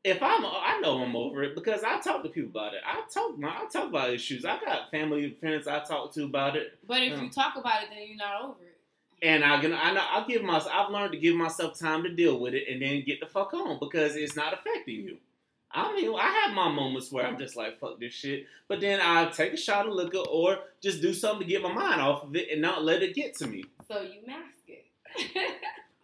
[0.04, 2.82] if I'm, I know I'm over it because I talk to people about it.
[2.86, 4.46] I talk, I talk about issues.
[4.46, 7.24] I got family friends I talk to about it, But if Yeah.
[7.24, 8.78] you talk about it, then you're not over it.
[9.22, 10.72] and I can, I know, I'll give myself.
[10.74, 13.54] I've learned to give myself time to deal with it, and then get the fuck
[13.54, 15.18] on because it's not affecting you.
[15.74, 19.00] I mean, I have my moments where I'm just like, fuck this shit, but then
[19.02, 22.24] I take a shot of liquor or just do something to get my mind off
[22.24, 23.64] of it and not let it get to me.
[23.88, 24.86] So you mask it.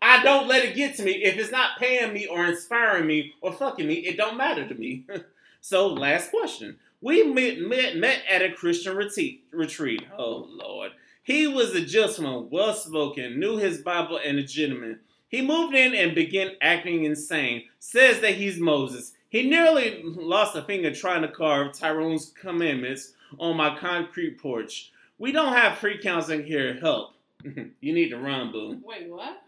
[0.01, 1.23] I don't let it get to me.
[1.23, 4.75] If it's not paying me or inspiring me or fucking me, it don't matter to
[4.75, 5.05] me.
[5.61, 6.77] so, last question.
[7.01, 9.43] We met, met, met at a Christian retreat.
[9.51, 10.03] retreat.
[10.17, 10.91] Oh, Lord.
[11.21, 15.01] He was a gentleman, well spoken, knew his Bible, and a gentleman.
[15.27, 17.65] He moved in and began acting insane.
[17.79, 19.11] Says that he's Moses.
[19.29, 24.91] He nearly lost a finger trying to carve Tyrone's commandments on my concrete porch.
[25.17, 26.75] We don't have free counseling here.
[26.79, 27.13] Help.
[27.43, 28.79] you need to run, boo.
[28.83, 29.41] Wait, what?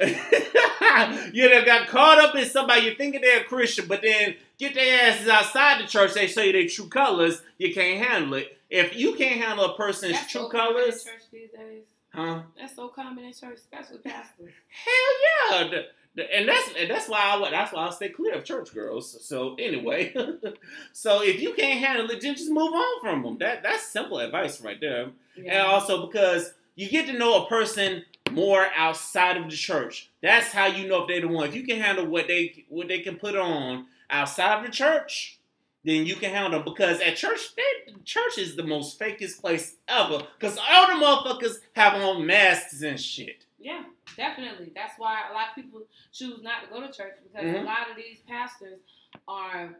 [0.00, 4.74] you done got caught up in somebody you thinking they're a Christian, but then get
[4.74, 6.14] their asses outside the church.
[6.14, 7.42] They show you their true colors.
[7.58, 8.58] You can't handle it.
[8.70, 11.84] If you can't handle a person's That's true so colors, church these days.
[12.12, 12.42] huh?
[12.58, 14.52] That's so common in church, especially pastors.
[14.68, 15.82] Hell yeah.
[16.18, 19.24] And that's and that's why I that's why I stay clear of church girls.
[19.24, 20.14] So anyway,
[20.92, 23.38] so if you can't handle it, then just move on from them.
[23.38, 25.10] That that's simple advice right there.
[25.36, 30.10] And also because you get to know a person more outside of the church.
[30.22, 31.48] That's how you know if they're the one.
[31.48, 35.38] If you can handle what they what they can put on outside of the church,
[35.84, 36.64] then you can handle them.
[36.64, 40.22] Because at church, they, church is the most fakest place ever.
[40.38, 43.44] Because all the motherfuckers have on masks and shit.
[43.58, 43.82] Yeah,
[44.16, 44.72] definitely.
[44.74, 45.82] That's why a lot of people
[46.12, 47.60] choose not to go to church because Mhm.
[47.62, 48.80] a lot of these pastors
[49.26, 49.76] are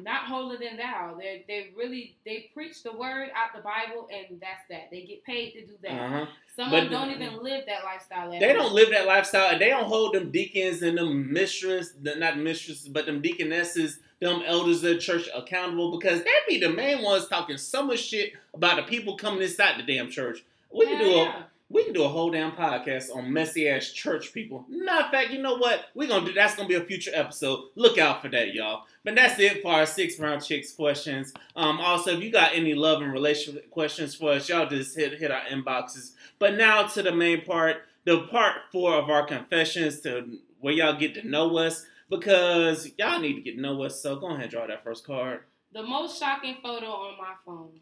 [0.00, 1.14] not holier than thou.
[1.18, 4.90] They they really they preach the word out the Bible and that's that.
[4.90, 5.92] They get paid to do that.
[5.92, 6.26] Uh-huh.
[6.56, 8.32] Some But of them don't even live that lifestyle.
[8.34, 8.64] at They all.
[8.64, 12.36] don't live that lifestyle, and they don't hold them deacons and them mistress, the, not
[12.38, 17.02] mistresses, but them deaconesses, them elders of the church accountable because they be the main
[17.02, 20.42] ones talking so much shit about the people coming inside the damn church.
[20.72, 21.42] We can Hell do a yeah.
[21.68, 24.64] We can do a whole damn podcast on messy ass church people.
[24.68, 25.86] Matter of fact, you know what?
[25.94, 27.70] We're gonna do that's gonna be a future episode.
[27.74, 28.84] Look out for that, y'all.
[29.04, 31.32] But that's it for our six round chicks questions.
[31.56, 35.18] Um, also, if you got any love and relationship questions for us, y'all just hit
[35.18, 36.12] hit our inboxes.
[36.38, 40.98] But now to the main part, the part four of our confessions to where y'all
[40.98, 44.00] get to know us because y'all need to get to know us.
[44.00, 45.40] So go ahead and draw that first card.
[45.72, 47.80] The most shocking photo on my phone.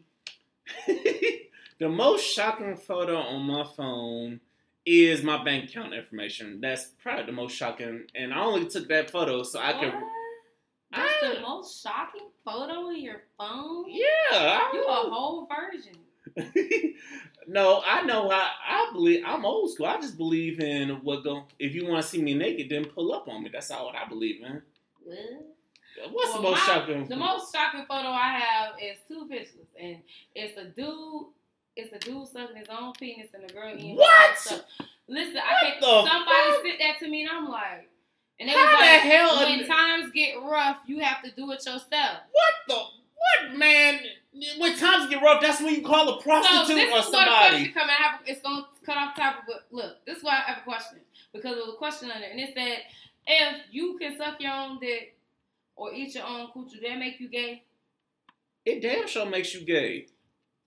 [1.85, 4.39] the most shocking photo on my phone
[4.87, 6.59] is my bank account information.
[6.59, 9.93] That's probably the most shocking, and I only took that photo so I could.
[9.93, 10.03] What?
[10.95, 13.85] That's I- the most shocking photo in your phone?
[13.87, 15.99] Yeah, I You a whole virgin.
[17.47, 18.49] no, I know how.
[18.67, 19.85] I believe I'm old school.
[19.85, 21.43] I just believe in what go.
[21.59, 23.51] If you want to see me naked, then pull up on me.
[23.53, 24.59] That's all what I believe in.
[25.03, 25.17] What?
[26.11, 27.07] What's Well, the most my- shocking?
[27.07, 29.97] The most shocking photo I have is two pictures, and
[30.33, 31.27] it's a dude.
[31.75, 33.95] It's a dude sucking his own penis, and a girl eating.
[33.95, 34.31] What?
[35.07, 35.81] Listen, What I can't.
[35.81, 36.61] the Somebody fuck?
[36.65, 37.89] sent that to me, and I'm like,
[38.39, 39.45] and it How was the like, hell?
[39.45, 42.19] when times get rough, you have to do it yourself.
[42.31, 43.99] what the what man?
[44.57, 47.11] When times get rough, that's when you call a So prostitute this or is what
[47.13, 47.69] somebody.
[47.69, 47.89] coming.
[47.97, 50.61] I have it's gonna cut off topic, but look, this is why I have a
[50.61, 50.99] question
[51.33, 52.79] because there was a question on it, and it said
[53.27, 55.17] if you can suck your own dick
[55.75, 57.63] or eat your own coochie, that make you gay?
[58.65, 60.07] It damn sure makes you gay.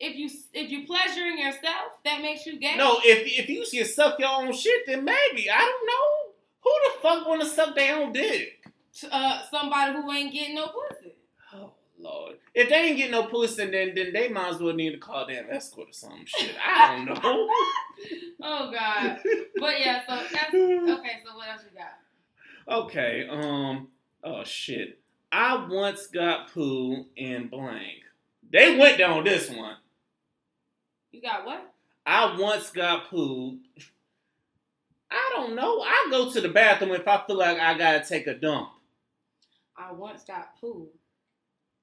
[0.01, 2.77] If you if you pleasuring yourself, that makes you gay.
[2.77, 6.33] No, if if you suck your own shit, then maybe I don't know.
[6.63, 8.65] Who the fuck want to suck their own dick?
[9.11, 11.15] uh, somebody who ain't getting no pussy.
[11.55, 14.93] Oh Lord, if they ain't getting no pussy, then then they might as well need
[14.93, 16.55] to call damn escort or some shit.
[16.65, 17.49] I don't know.
[18.41, 19.19] Oh God.
[19.59, 21.21] But yeah, so that's okay.
[21.27, 22.85] So what else you got?
[22.85, 23.27] okay.
[23.29, 23.89] Um.
[24.23, 25.01] Oh shit.
[25.33, 28.05] I once got poo in blank.
[28.51, 29.75] They went down this one.
[31.13, 31.73] You got what?
[32.07, 33.59] I once got poo.
[35.11, 35.81] I don't know.
[35.81, 38.71] I go to the bathroom if I feel like I gotta take a dump.
[39.77, 40.89] I once got poo.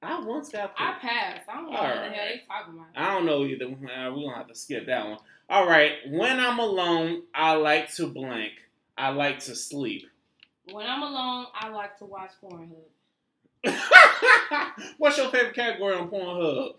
[0.01, 0.84] I once got poo.
[0.84, 1.49] I passed.
[1.49, 2.88] I don't know what the hell they talking about.
[2.95, 3.65] I don't know either.
[3.65, 5.17] Uh, we don't have to skip that one.
[5.49, 5.93] All right.
[6.09, 8.53] When I'm alone, I like to blank.
[8.97, 10.07] I like to sleep.
[10.71, 12.76] When I'm alone, I like to watch Pornhub.
[14.97, 16.76] What's your favorite category on Pornhub?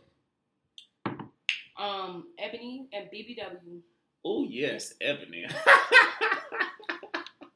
[1.79, 3.81] Um, Ebony and BBW.
[4.25, 5.47] Oh yes, Ebony.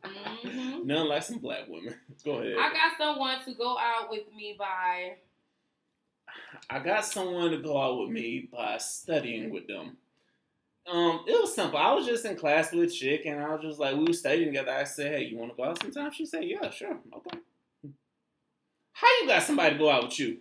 [0.04, 1.94] hmm None like some black women.
[2.24, 2.56] Go ahead.
[2.58, 5.16] I got someone to go out with me by.
[6.68, 9.96] I got someone to go out with me by studying with them.
[10.90, 11.78] Um, it was simple.
[11.78, 14.12] I was just in class with a chick, and I was just like, we were
[14.12, 14.72] studying together.
[14.72, 17.38] I said, "Hey, you want to go out sometime?" She said, "Yeah, sure, okay."
[18.92, 20.38] How you got somebody to go out with you?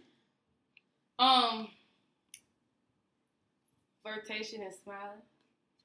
[1.18, 1.68] Um,
[4.10, 5.22] flirtation and smiling.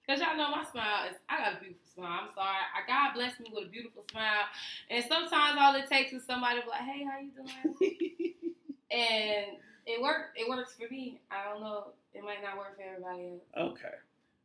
[0.07, 2.21] Cause y'all know my smile is I got a beautiful smile.
[2.23, 2.61] I'm sorry.
[2.77, 4.45] I God blessed me with a beautiful smile.
[4.91, 8.35] And sometimes all it takes is somebody to be like, hey, how you doing?
[8.91, 9.57] and
[9.87, 11.21] it worked it works for me.
[11.31, 11.87] I don't know.
[12.13, 13.73] It might not work for everybody else.
[13.73, 13.95] Okay.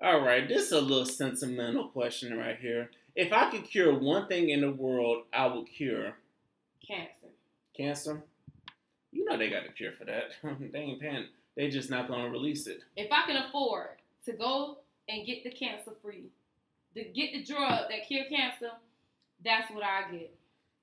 [0.01, 0.47] All right.
[0.47, 2.89] This is a little sentimental question right here.
[3.15, 6.13] If I could cure one thing in the world, I would cure
[6.87, 7.27] Cancer.
[7.75, 8.23] cancer.
[9.11, 10.31] You know they got a cure for that.
[10.71, 11.25] they ain't paying.
[11.59, 12.83] They just not gonna release it.
[12.95, 14.77] If I can afford to go
[15.09, 16.29] and get the cancer free,
[16.95, 18.71] to get the drug that cure cancer,
[19.43, 20.33] that's what I get.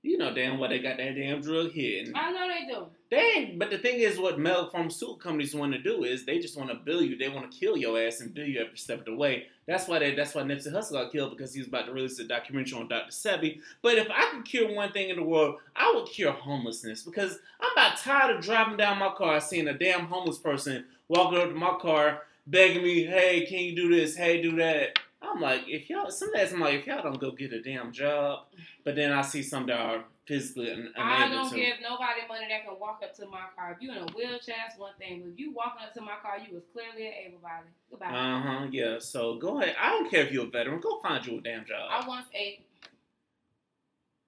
[0.03, 2.13] You know damn well they got that damn drug hidden.
[2.15, 2.89] I know they do.
[3.11, 6.41] They ain't, but the thing is, what medical pharmaceutical companies want to do is they
[6.41, 7.17] just want to bill you.
[7.17, 9.47] They want to kill your ass and bill you every step of the way.
[9.67, 12.19] That's why they, that's why Nipsey Hussle got killed because he was about to release
[12.21, 13.11] a documentary on Dr.
[13.11, 13.61] Sebi.
[13.83, 17.39] But if I could cure one thing in the world, I would cure homelessness because
[17.61, 21.49] I'm about tired of driving down my car seeing a damn homeless person walking up
[21.49, 24.17] to my car begging me, "Hey, can you do this?
[24.17, 24.99] Hey, do that."
[25.37, 27.93] I'm like, if y'all, some days I'm like, if y'all don't go get a damn
[27.93, 28.45] job,
[28.85, 31.57] but then I see some that are physically un- unable I don't to.
[31.57, 33.73] give nobody money that can walk up to my car.
[33.77, 35.21] If you in a wheelchair, that's one thing.
[35.23, 37.67] But if you walking up to my car, you was clearly an able body.
[37.91, 38.07] Goodbye.
[38.07, 38.67] Uh huh.
[38.71, 38.99] Yeah.
[38.99, 39.77] So go ahead.
[39.81, 40.81] I don't care if you're a veteran.
[40.81, 41.89] Go find you a damn job.
[41.91, 42.65] I once ate.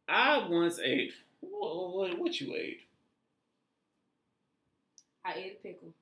[0.08, 1.12] I once ate.
[1.40, 2.80] What, what, what you ate?
[5.24, 5.92] I ate a pickle.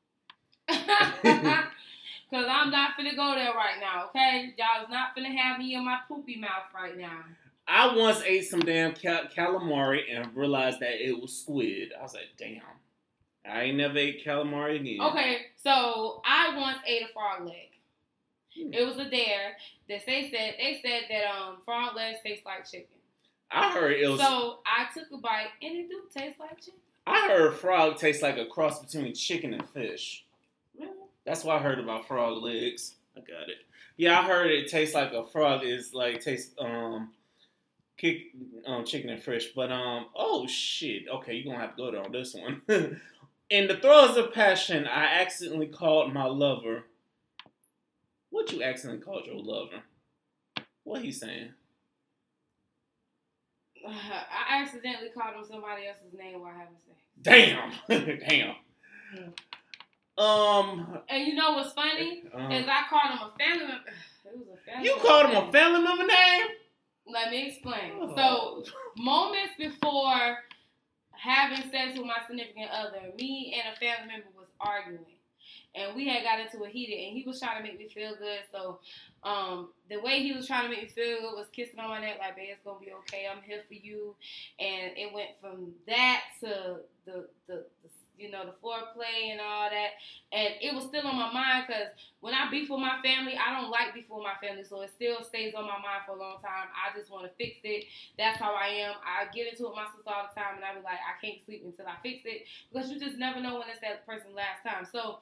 [2.31, 4.53] Cause I'm not finna go there right now, okay?
[4.59, 7.21] Y'all is not finna have me in my poopy mouth right now.
[7.69, 11.93] I once ate some damn cal- calamari and realized that it was squid.
[11.99, 12.63] I was like, damn.
[13.49, 15.01] I ain't never ate calamari again.
[15.01, 17.71] Okay, so I once ate a frog leg.
[18.57, 18.73] Hmm.
[18.73, 19.57] It was a dare
[19.89, 22.89] that they said they said that um frog legs taste like chicken.
[23.51, 24.21] I heard it was.
[24.21, 26.81] So I took a bite and it do taste like chicken.
[27.07, 30.26] I heard frog tastes like a cross between chicken and fish.
[31.27, 32.95] That's what I heard about frog legs.
[33.17, 33.59] I got it.
[33.97, 37.13] Yeah, I heard it tastes like a frog is like tastes um
[37.97, 38.33] kick
[38.67, 39.49] um chicken and fish.
[39.55, 41.09] But um oh shit.
[41.13, 42.63] Okay, you're gonna have to go there on this one.
[43.49, 46.85] In the throes of passion, I accidentally called my lover.
[48.31, 49.83] What you accidentally called your lover?
[50.85, 51.51] What he saying?
[53.89, 56.99] I accidentally called him somebody else's name while having sex.
[57.23, 57.73] Damn.
[58.29, 58.55] Damn.
[60.19, 62.25] Um And you know what's funny?
[62.35, 63.91] uh, Is I called him a family member.
[64.25, 66.47] It was a family you member called him a family member name?
[67.07, 67.93] Let me explain.
[68.01, 68.17] Oh.
[68.17, 70.39] So moments before
[71.13, 75.05] having sex with my significant other, me and a family member was arguing.
[75.75, 78.17] And we had got into a heated and he was trying to make me feel
[78.17, 78.41] good.
[78.51, 78.81] So
[79.23, 82.01] um, the way he was trying to make me feel good was kissing on my
[82.01, 84.17] neck like, babe, it's gonna be okay, I'm here for you.
[84.59, 89.69] And it went from that to the the, the you know, the foreplay and all
[89.71, 89.97] that.
[90.33, 93.61] And it was still on my mind because when I beef with my family, I
[93.61, 96.21] don't like beef with my family, so it still stays on my mind for a
[96.21, 96.69] long time.
[96.75, 97.85] I just want to fix it.
[98.19, 98.95] That's how I am.
[99.05, 101.15] I get into it with my sister all the time, and I be like, I
[101.21, 104.35] can't sleep until I fix it because you just never know when it's that person
[104.35, 104.89] last time.
[104.91, 105.21] So,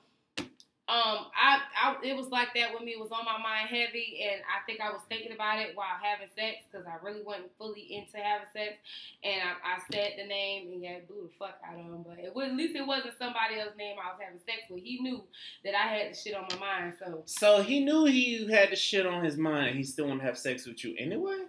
[0.87, 2.93] um, I, I it was like that with me.
[2.93, 5.97] It was on my mind heavy, and I think I was thinking about it while
[6.03, 8.77] having sex because I really wasn't fully into having sex.
[9.25, 12.05] And I, I said the name, and yeah, it blew the fuck out of him.
[12.07, 14.85] But it was, at least it wasn't somebody else's name I was having sex with.
[14.85, 15.25] He knew
[15.65, 17.23] that I had the shit on my mind, so.
[17.25, 20.27] So he knew he had the shit on his mind and he still want to
[20.27, 21.49] have sex with you anyway?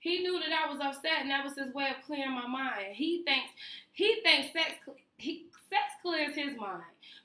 [0.00, 2.92] He knew that I was upset, and that was his way of clearing my mind.
[2.92, 3.50] He thinks
[3.92, 4.72] he thinks sex
[5.16, 6.82] he sex clears his mind,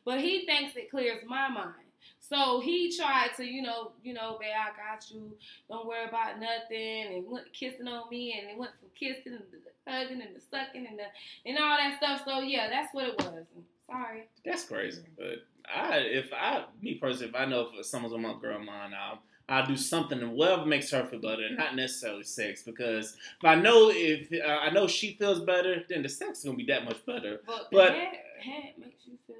[0.10, 1.86] but he thinks it clears my mind.
[2.20, 5.36] So he tried to, you know, you know, babe, I got you.
[5.70, 7.14] Don't worry about nothing.
[7.14, 10.42] And went kissing on me, and it went from kissing and the hugging and the
[10.50, 11.04] sucking and the
[11.48, 12.22] and all that stuff.
[12.26, 13.46] So yeah, that's what it was.
[13.86, 14.28] Sorry.
[14.44, 15.04] That's crazy.
[15.16, 18.96] But I, if I, me personally, if I know if someone's on my girl mind,
[18.96, 22.64] I'll, I'll do something whatever makes her feel better, not necessarily sex.
[22.64, 26.46] Because if I know if uh, I know she feels better, then the sex is
[26.46, 27.42] gonna be that much better.
[27.46, 29.36] But, But- the head, head makes you feel.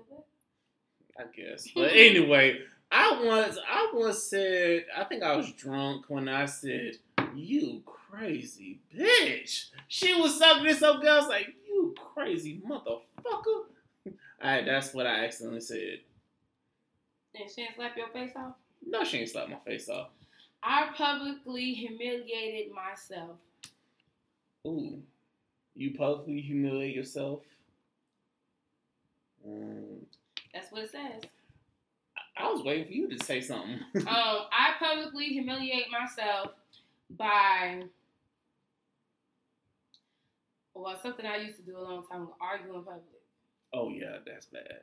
[1.20, 1.68] I guess.
[1.76, 2.60] But anyway,
[2.92, 6.94] I once I once said I think I was drunk when I said,
[7.36, 9.66] You crazy bitch.
[9.88, 11.14] She was sucking this up girl.
[11.14, 14.14] I was like, You crazy motherfucker.
[14.42, 16.00] I that's what I accidentally said.
[17.36, 18.56] And she didn't slap your face off.
[18.86, 20.10] No, she ain't slapped my face off.
[20.64, 23.38] I publicly humiliated myself.
[24.68, 25.02] Ooh.
[25.76, 27.42] You publicly humiliate yourself?
[29.48, 30.00] Mm,
[30.54, 31.30] That's what it says.
[32.38, 33.80] I was waiting for you to say something.
[33.96, 36.52] um, I publicly humiliate myself
[37.18, 37.84] by
[40.74, 43.04] well, something I used to do a long time ago, argue in public.
[43.74, 44.82] Oh yeah, that's bad.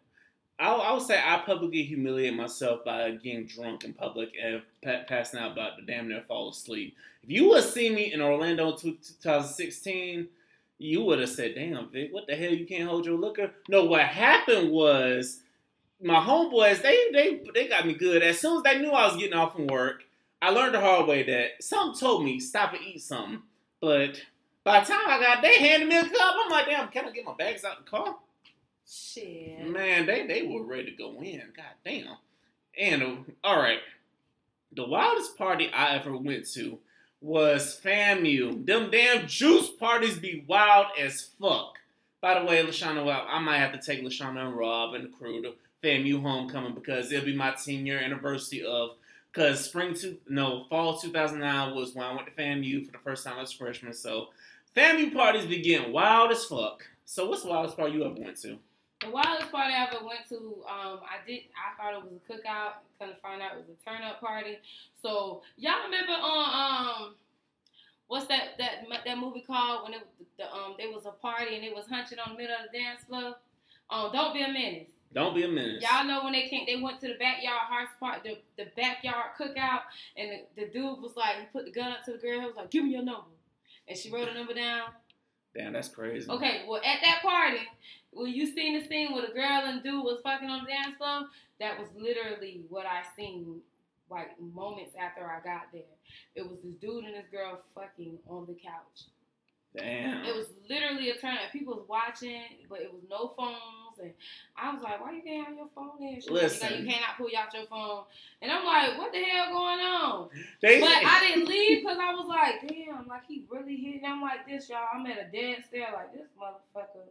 [0.59, 5.05] I, I would say I publicly humiliate myself by getting drunk in public and pa-
[5.09, 6.97] passing out about to damn near fall asleep.
[7.23, 10.29] If you would have seen me in Orlando in 2016,
[10.79, 12.53] you would have said, "Damn, Vic, what the hell?
[12.53, 15.41] You can't hold your liquor." No, what happened was
[16.03, 18.23] my homeboys they they they got me good.
[18.23, 20.05] As soon as they knew I was getting off from work,
[20.43, 23.43] I learned the hard way that something told me stop and eat something.
[23.81, 24.21] But
[24.65, 26.35] by the time I got, they handed me a cup.
[26.45, 28.17] I'm like, "Damn, can I get my bags out the car?"
[28.89, 29.67] Shit.
[29.67, 31.43] Man, they they were ready to go in.
[31.57, 32.17] God damn.
[32.79, 33.81] And uh, all right,
[34.75, 36.79] the wildest party I ever went to
[37.21, 38.67] was FAMU.
[38.67, 41.79] Them damn juice parties be wild as fuck.
[42.21, 45.17] By the way, Lashana, well, I might have to take Lashana and Rob and the
[45.17, 45.55] crew to
[45.87, 48.91] FAMU homecoming because it'll be my 10 year anniversary of.
[49.33, 53.25] Because spring two, no, fall 2009 was when I went to FAMU for the first
[53.25, 53.93] time as a freshman.
[53.93, 54.29] So
[54.75, 56.87] FAMU parties be getting wild as fuck.
[57.05, 58.59] So what's the wildest party you ever went to?
[59.03, 61.43] The wildest party I ever went to, um, I did.
[61.53, 62.73] I thought it was a cookout.
[62.99, 64.59] Kind of find out it was a turn up party.
[65.03, 67.15] So y'all remember on um,
[68.09, 70.07] what's that that that movie called when it
[70.39, 72.79] the um there was a party and it was hunching on the middle of the
[72.79, 73.37] dance floor.
[73.91, 74.96] Um, don't be a menace.
[75.13, 75.83] Don't be a menace.
[75.83, 79.31] Y'all know when they came, they went to the backyard hearts part, the, the backyard
[79.41, 79.83] cookout,
[80.17, 82.47] and the, the dude was like, he put the gun up to the girl, he
[82.47, 83.31] was like, "Give me your number,"
[83.89, 84.91] and she wrote a number down.
[85.55, 86.31] Damn, that's crazy.
[86.31, 87.61] Okay, well at that party,
[88.13, 90.97] when you seen the scene where the girl and dude was fucking on the dance
[90.97, 91.29] floor,
[91.61, 93.61] that was literally what I seen
[94.11, 95.83] like moments after I got there.
[96.35, 99.09] It was this dude and this girl fucking on the couch.
[99.77, 100.25] Damn.
[100.25, 101.37] It was literally a turn.
[101.53, 104.13] People was watching, but it was no phones, and
[104.57, 106.69] I was like, "Why you can't have your phone there?" She Listen.
[106.71, 108.05] like, you cannot pull out your phone,
[108.43, 110.29] and I'm like, "What the hell going on?"
[110.63, 114.07] They, But I didn't leave because I was like, "Damn, like he really hit." And
[114.07, 117.09] I'm like, "This y'all, I'm at a dead stare, like this motherfucker."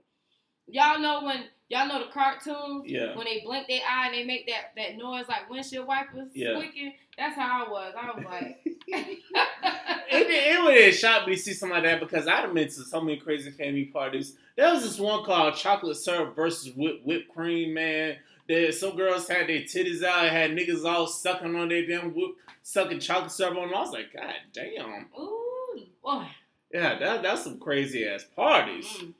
[0.67, 3.15] Y'all know when y'all know the cartoons yeah.
[3.15, 6.57] when they blink their eye and they make that that noise like windshield wipers Yeah.
[6.57, 6.93] squeaking.
[7.17, 7.93] That's how I was.
[7.97, 8.59] I was like,
[10.07, 12.67] It, it would have shocked me to see something like that because I'd have been
[12.67, 14.37] to so many crazy family parties.
[14.55, 18.17] There was this one called Chocolate Syrup versus whip, Whipped Cream, man.
[18.47, 22.31] There, some girls had their titties out, had niggas all sucking on their damn whip,
[22.61, 23.75] sucking chocolate syrup on them.
[23.75, 25.07] I was like, God damn.
[25.19, 26.27] "Ooh, boy."
[26.71, 28.85] Yeah, that, that's some crazy ass parties.
[28.85, 29.13] Mm.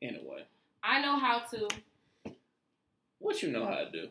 [0.00, 0.44] Anyway,
[0.82, 1.68] I know how to.
[3.18, 4.08] what you know how to do?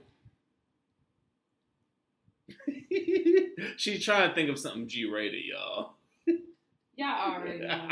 [3.77, 5.93] She's trying to think of something G rated, y'all.
[6.95, 7.89] Y'all already know.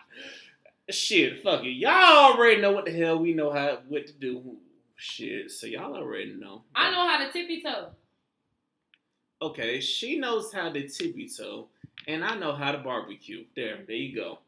[0.90, 1.72] Shit, fuck it.
[1.72, 4.56] Y'all already know what the hell we know how what to do.
[4.96, 6.62] Shit, so y'all already know.
[6.74, 7.90] I know how to tippy toe.
[9.40, 11.68] Okay, she knows how to tippy toe,
[12.08, 13.44] and I know how to barbecue.
[13.54, 14.38] There, there you go.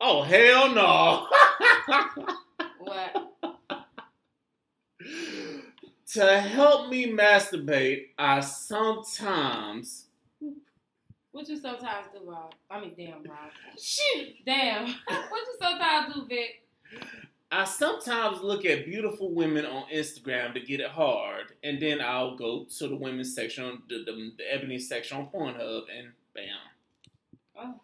[0.00, 1.26] Oh hell no!
[2.78, 3.33] What?
[6.14, 10.06] To help me masturbate, I sometimes
[11.32, 12.54] What you sometimes do, Rob?
[12.70, 13.50] I mean, damn, Rob.
[13.80, 14.44] shit.
[14.46, 14.84] Damn.
[15.06, 16.62] what you sometimes do, Vic?
[17.50, 22.36] I sometimes look at beautiful women on Instagram to get it hard, and then I'll
[22.36, 26.46] go to the women's section, the, the, the ebony section on Pornhub, and bam.
[27.56, 27.80] Oh.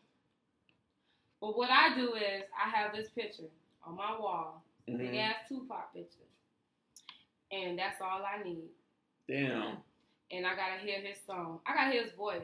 [1.40, 3.44] Well, what I do is I have this picture
[3.84, 5.18] on my wall, big Mhm.
[5.18, 6.18] ass Tupac picture,
[7.52, 8.68] and that's all I need.
[9.28, 9.76] Damn.
[10.32, 11.60] And I gotta hear his song.
[11.66, 12.42] I gotta hear his voice.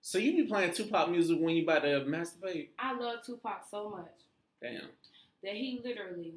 [0.00, 2.68] So you be playing Tupac music when you about to masturbate?
[2.78, 4.10] I love Tupac so much
[4.60, 4.88] Damn.
[5.44, 6.34] that he literally.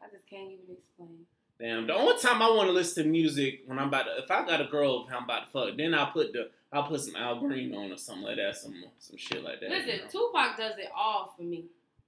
[0.00, 1.26] I just can't even explain.
[1.60, 1.88] Damn.
[1.88, 4.46] The only time I want to listen to music when I'm about to, if I
[4.46, 7.40] got a girl I'm about to fuck, then I'll put the, I'll put some Al
[7.40, 9.70] Green on or something like that, some some shit like that.
[9.70, 10.08] Listen, you know?
[10.08, 11.64] Tupac does it all for me.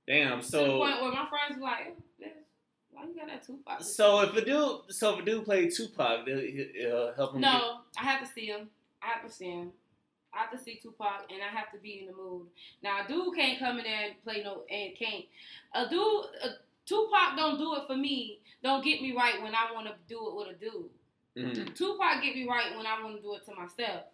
[0.07, 0.41] Damn.
[0.41, 1.91] So to the point where my friends be like, "Eh,
[3.01, 6.27] "Why you got that Tupac?" so if a dude, so if a dude play Tupac,
[6.29, 7.41] it'll, it'll help him.
[7.41, 8.69] No, I have to see him.
[9.03, 9.73] I have to see him.
[10.33, 12.47] I have to see Tupac, and I have to be in the mood.
[12.83, 15.25] Now, a dude can't come in there and play no, and can't.
[15.75, 15.99] A dude,
[16.45, 16.49] a,
[16.87, 18.39] Tupac don't do it for me.
[18.63, 20.91] Don't get me right when I want to do it with a dude.
[21.35, 21.75] Get, Mhm.
[21.77, 24.05] Tupac get me right when I want to do it to myself.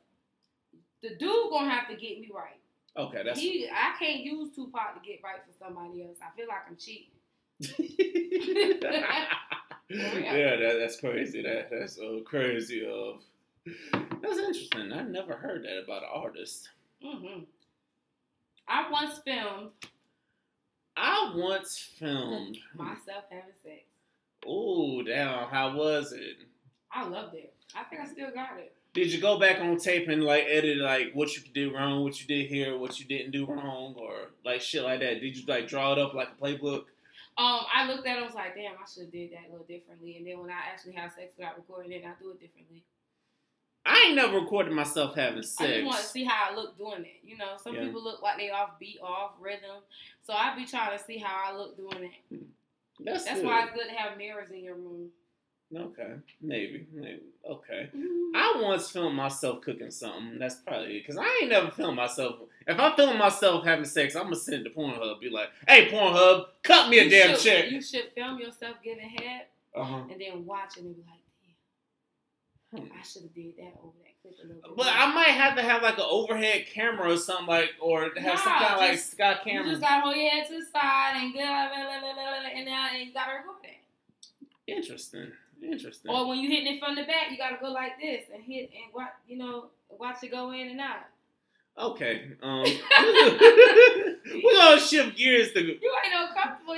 [1.02, 2.60] The dude gonna have to get me right.
[2.96, 3.38] Okay, that's.
[3.38, 6.16] he, I can't use Tupac to get right for somebody else.
[6.22, 7.10] I feel like I'm cheating.
[7.60, 7.70] Yeah,
[9.90, 11.42] that, that's crazy.
[11.42, 12.86] That that's so crazy.
[12.86, 13.22] Of
[14.22, 14.92] that's interesting.
[14.92, 16.68] I never heard that about an artist.
[17.02, 17.40] hmm
[18.68, 19.70] I once filmed
[20.96, 22.58] I once filmed.
[22.74, 23.82] myself having sex.
[24.46, 25.48] Oh, damn!
[25.48, 26.36] How was it?
[26.92, 27.52] I loved it.
[27.74, 28.72] I think I still got it.
[28.94, 32.18] Did you go back on tape and like edit like what you did wrong, what
[32.20, 35.20] you did here, what you didn't do wrong, or like shit like that?
[35.20, 36.84] Did you like draw it up like a playbook?
[37.38, 38.22] Um, I looked at it.
[38.22, 40.16] I was like, damn, I should have did that a little differently.
[40.16, 42.82] And then when I actually have sex without recording it, I do it differently.
[43.84, 45.60] I ain't never recorded myself having sex.
[45.70, 47.20] I just want to see how I look doing it.
[47.22, 47.84] You know, some Yeah.
[47.84, 49.82] people look like they off beat, off rhythm.
[50.26, 52.40] So I be trying to see how I look doing it.
[52.98, 55.10] That's That's why it's good to have mirrors in your room.
[55.74, 57.22] Okay, maybe, maybe.
[57.48, 57.90] Okay.
[57.94, 58.36] Mm-hmm.
[58.36, 60.38] I once filmed myself cooking something.
[60.38, 62.36] That's probably because I ain't never filmed myself.
[62.68, 65.20] If I film myself having sex, I'm gonna send it to Pornhub.
[65.20, 68.76] Be like, "Hey, Pornhub, cut me a You damn should- check." You should film yourself
[68.82, 70.04] giving head Uh huh.
[70.10, 71.20] and then watch it and be like,
[72.72, 72.92] damn, Hmm.
[72.98, 74.76] I should have did that over that click a little bit.
[74.76, 78.38] But I might have to have like an overhead camera or something like, or have
[78.38, 79.70] some kind of like just- sky You camera.
[79.70, 83.32] just gotta hold your head to the side and go, and now and you gotta
[83.38, 83.72] record it.
[84.68, 85.32] Interesting.
[85.62, 86.10] Interesting.
[86.10, 88.70] Or when you hitting it from the back, you gotta go like this and hit
[88.70, 91.04] and watch, you know, watch it go in and out.
[91.78, 92.32] Okay.
[92.42, 92.62] Um,
[94.44, 95.62] we're gonna shift gears to.
[95.62, 96.76] You ain't no comfortable?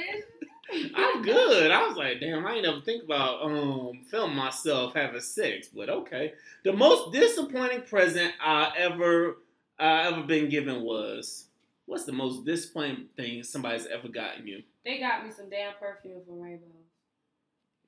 [0.94, 1.70] I'm good.
[1.70, 5.88] I was like, damn, I ain't never think about um film myself having sex, but
[5.88, 6.34] okay.
[6.64, 9.38] The most disappointing present I ever
[9.78, 11.46] I ever been given was
[11.86, 14.62] what's the most disappointing thing somebody's ever gotten you?
[14.84, 16.68] They got me some damn perfume from Rainbows.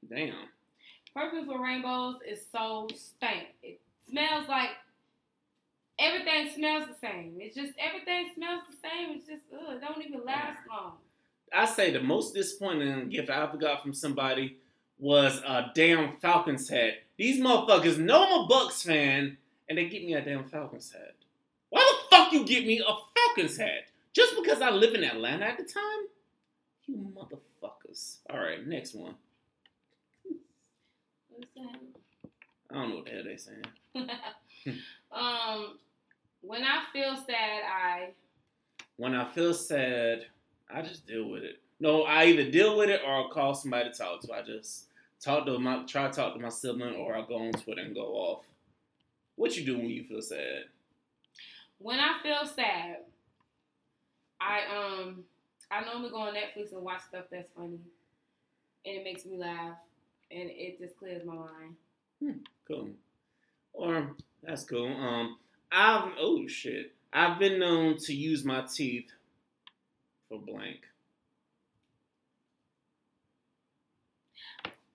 [0.09, 0.49] Damn.
[1.15, 3.49] Perfume from Rainbows is so stank.
[3.63, 4.71] It smells like
[5.99, 7.35] everything smells the same.
[7.39, 9.17] It's just everything smells the same.
[9.17, 10.93] It's just ugh, it don't even last long.
[11.53, 14.59] I say the most disappointing gift I ever got from somebody
[14.99, 17.03] was a damn Falcons hat.
[17.17, 19.37] These motherfuckers know I'm a Bucks fan,
[19.69, 21.17] and they get me a damn Falcons hat.
[21.71, 23.89] Why the fuck you get me a Falcons hat?
[24.13, 26.07] Just because I live in Atlanta at the time?
[26.87, 28.19] You motherfuckers.
[28.31, 29.15] Alright, next one.
[31.57, 31.81] That?
[32.71, 33.65] I don't know what the hell they're saying.
[35.13, 35.79] um,
[36.41, 38.11] when I feel sad, I
[38.97, 40.27] When I feel sad,
[40.73, 41.57] I just deal with it.
[41.81, 44.33] No, I either deal with it or I call somebody to talk to.
[44.33, 44.87] I just
[45.21, 47.95] talk to my try to talk to my sibling or I go on Twitter and
[47.95, 48.45] go off.
[49.37, 50.65] What you do when you feel sad?
[51.81, 52.99] when I feel sad,
[54.41, 55.25] I um
[55.71, 57.81] I normally go on Netflix and watch stuff that's funny,
[58.85, 59.79] and it makes me laugh,
[60.31, 61.75] and it just clears my mind.
[62.23, 62.31] Hmm,
[62.69, 62.91] Cool.
[63.73, 64.87] Or that's cool.
[64.89, 65.39] Um,
[65.73, 66.93] I've oh shit.
[67.13, 69.11] I've been known to use my teeth
[70.29, 70.81] for blank.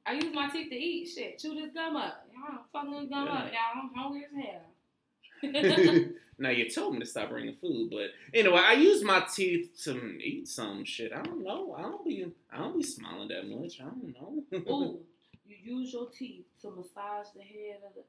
[0.06, 1.40] I use my teeth to eat shit.
[1.40, 2.28] Chew this gum up.
[2.32, 3.46] Y'all fucking this gum up.
[3.52, 6.06] Y'all, I'm hungry as hell.
[6.38, 9.98] now you told me to stop bringing food, but anyway, I use my teeth to
[10.22, 11.12] eat some shit.
[11.12, 11.76] I don't know.
[11.78, 12.26] I don't be.
[12.52, 13.80] I don't be smiling that much.
[13.82, 14.72] I don't know.
[14.74, 15.00] Ooh,
[15.48, 18.04] you use your teeth to massage the head of the.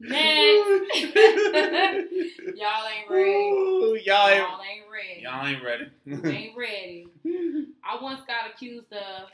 [0.00, 1.04] Next.
[2.56, 3.30] Y'all ain't ready.
[3.30, 4.40] Ooh, y'all ain't.
[4.42, 5.22] Y'all ain't ready.
[5.22, 5.90] Y'all ain't ready.
[6.36, 7.06] ain't ready.
[7.84, 9.28] I once got accused of.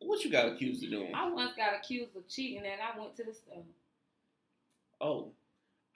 [0.00, 1.14] what you got accused of doing?
[1.14, 3.62] I once got accused of cheating, and I went to the store.
[5.00, 5.28] Oh.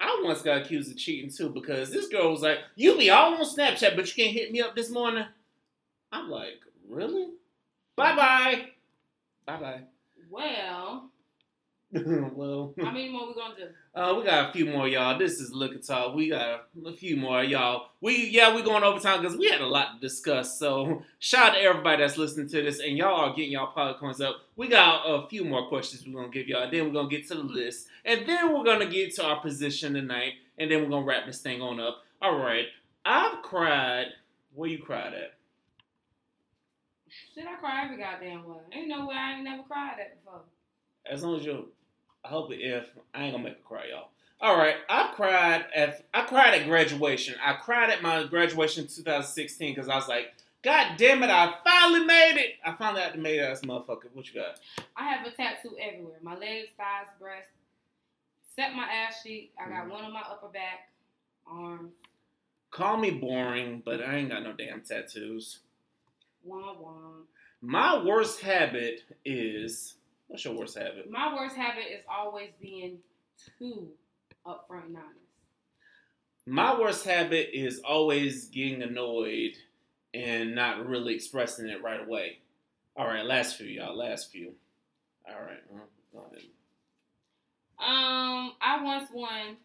[0.00, 3.34] I once got accused of cheating too because this girl was like, You be all
[3.34, 5.24] on Snapchat, but you can't hit me up this morning.
[6.12, 7.28] I'm like, Really?
[7.96, 8.64] Bye bye.
[9.46, 9.80] Bye bye.
[10.30, 11.10] Well,
[11.92, 13.68] well, how many more we gonna do?
[13.94, 15.18] uh, we got a few more, y'all.
[15.18, 16.14] This is Liquor Talk.
[16.14, 17.88] We got a few more, y'all.
[18.00, 20.58] We yeah, we going overtime because we had a lot to discuss.
[20.58, 24.20] So shout out to everybody that's listening to this, and y'all are getting y'all popcorns
[24.20, 24.36] up.
[24.56, 26.70] We got a few more questions we're gonna give y'all.
[26.70, 29.94] Then we're gonna get to the list, and then we're gonna get to our position
[29.94, 32.02] tonight, and then we're gonna wrap this thing on up.
[32.20, 32.66] All right,
[33.04, 34.06] I've cried.
[34.54, 35.34] Where you cried at?
[37.34, 38.56] Shit, I cry every goddamn way.
[38.72, 40.40] Ain't no way I ain't never cried that before.
[41.06, 41.68] As long as you,
[42.24, 44.08] I hope it if I ain't gonna make a cry, y'all.
[44.40, 47.34] All right, I cried at I cried at graduation.
[47.44, 50.32] I cried at my graduation in 2016 because I was like,
[50.62, 52.54] God damn it, I finally made it.
[52.64, 54.04] I finally had to made it as motherfucker.
[54.12, 54.58] What you got?
[54.96, 56.18] I have a tattoo everywhere.
[56.22, 57.48] My legs, thighs, breast.
[58.48, 59.52] Except my ass cheek.
[59.58, 59.90] I got Mhm.
[59.90, 60.90] one on my upper back,
[61.46, 61.92] arms.
[62.70, 65.60] Call me boring, but I ain't got no damn tattoos.
[66.44, 67.12] Wah wah.
[67.60, 69.94] My worst habit is
[70.28, 71.10] what's your worst habit?
[71.10, 72.98] My worst habit is always being
[73.58, 73.88] too
[74.46, 75.18] upfront and honest.
[76.46, 79.52] My worst habit is always getting annoyed
[80.12, 82.38] and not really expressing it right away.
[82.96, 83.96] All right, last few, y'all.
[83.96, 84.52] Last few.
[85.26, 85.60] All right.
[85.70, 86.44] well, go ahead.
[87.78, 89.56] Um, I once won.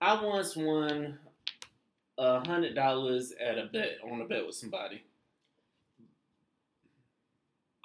[0.00, 1.18] I once won
[2.18, 5.02] a hundred dollars at a bet on a bet with somebody.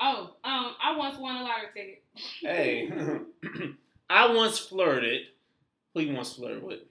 [0.07, 2.03] Oh, um, I once won a lottery ticket.
[2.39, 2.91] Hey,
[4.09, 5.21] I once flirted.
[5.95, 6.81] Who you once flirted with?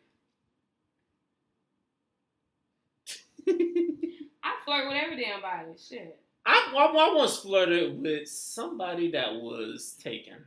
[4.42, 5.76] I flirt with every damn body.
[5.78, 6.18] Shit.
[6.44, 10.38] I, I, I once flirted with somebody that was taken.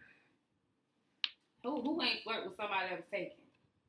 [1.63, 3.37] Who who ain't flirt with somebody that was taken?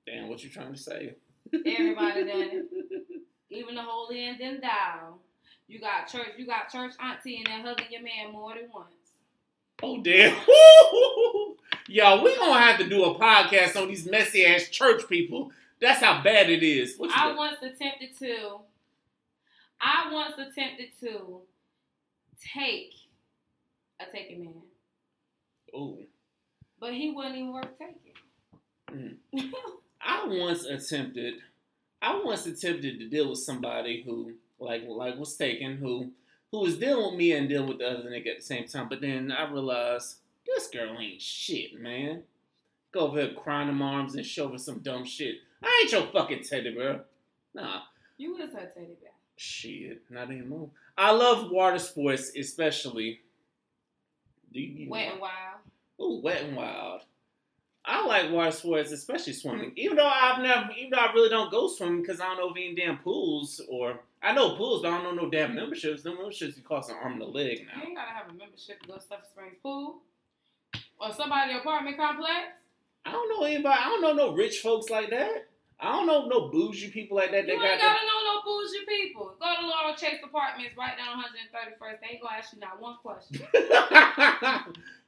[0.06, 1.16] Damn, what you trying to say?
[1.52, 2.66] Everybody done it.
[3.50, 5.14] Even the holy and then thou.
[5.68, 6.30] You got church.
[6.38, 8.88] You got church auntie in there hugging your man more than once.
[9.82, 10.34] Oh damn!
[11.88, 15.52] Yo, we gonna have to do a podcast on these messy ass church people.
[15.80, 16.98] That's how bad it is.
[17.00, 17.36] I got?
[17.36, 18.58] once attempted to.
[19.80, 21.42] I once attempted to
[22.54, 22.94] take
[24.00, 24.54] a taken man.
[25.74, 25.98] Ooh,
[26.80, 28.08] but he wasn't even worth taking.
[28.90, 29.52] Mm.
[30.00, 31.34] I once attempted,
[32.00, 36.10] I once attempted to deal with somebody who, like, like was taken, who,
[36.50, 38.88] who was dealing with me and dealing with the other nigga at the same time.
[38.88, 40.16] But then I realized
[40.46, 42.22] this girl ain't shit, man.
[42.92, 45.36] Go over here crying in my arms and show her some dumb shit.
[45.62, 47.04] I ain't your fucking teddy bear.
[47.54, 47.82] Nah.
[48.16, 49.12] You is her teddy bear.
[49.36, 50.70] Shit, not anymore.
[50.96, 53.20] I love water sports, especially.
[54.52, 55.60] Do you wet and wild.
[56.00, 57.02] Ooh, wet and wild.
[57.84, 59.70] I like water sports, especially swimming.
[59.70, 59.76] Mm.
[59.76, 62.50] Even though I've never, even though I really don't go swimming because I don't know
[62.50, 65.56] of any damn pools or I know pools, but I don't know no damn mm-hmm.
[65.56, 66.02] memberships.
[66.02, 67.80] The memberships you cost an arm and a leg now.
[67.80, 70.02] You ain't gotta have a membership to go to Sulphur Springs pool
[71.00, 72.58] or somebody apartment complex.
[73.04, 73.78] I don't know anybody.
[73.78, 75.48] I don't know no rich folks like that.
[75.80, 77.46] I don't know no bougie people like that.
[77.46, 79.36] You ain't got gotta know no bougie people.
[79.40, 82.00] Go to Laurel Chase Apartments right down 131st.
[82.00, 83.46] They ain't gonna ask you not one question.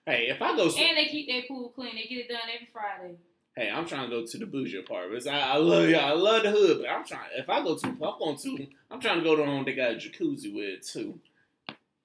[0.06, 1.96] hey, if I go, and they keep their pool clean.
[1.96, 3.16] They get it done every Friday.
[3.56, 5.26] Hey, I'm trying to go to the bougie apartments.
[5.26, 6.00] I, I love y'all.
[6.00, 7.28] I love the hood, but I'm trying.
[7.36, 8.66] If I go to, I'm going to.
[8.90, 11.18] I'm trying to go to the one they got a jacuzzi with too.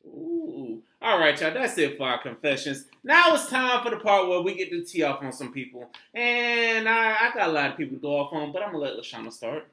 [0.05, 0.81] Ooh.
[1.01, 1.53] All right, y'all.
[1.53, 2.85] That's it for our confessions.
[3.03, 5.89] Now it's time for the part where we get to tee off on some people.
[6.13, 8.77] And I, I got a lot of people to go off on, but I'm to
[8.80, 9.67] let LaShawna start.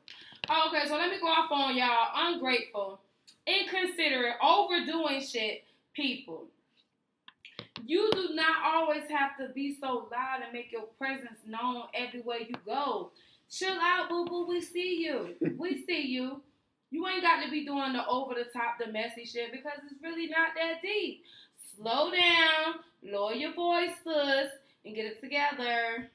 [0.48, 2.08] Oh, okay, so let me go off on y'all.
[2.14, 3.00] Ungrateful,
[3.46, 6.46] inconsiderate, overdoing shit people.
[7.86, 12.38] You do not always have to be so loud and make your presence known everywhere
[12.38, 13.10] you go.
[13.50, 14.46] Chill out, boo boo.
[14.48, 15.34] We see you.
[15.58, 16.40] we see you.
[16.90, 20.02] You ain't got to be doing the over the top, the messy shit because it's
[20.02, 21.24] really not that deep.
[21.76, 24.50] Slow down, lower your voice, sis,
[24.84, 26.10] and get it together.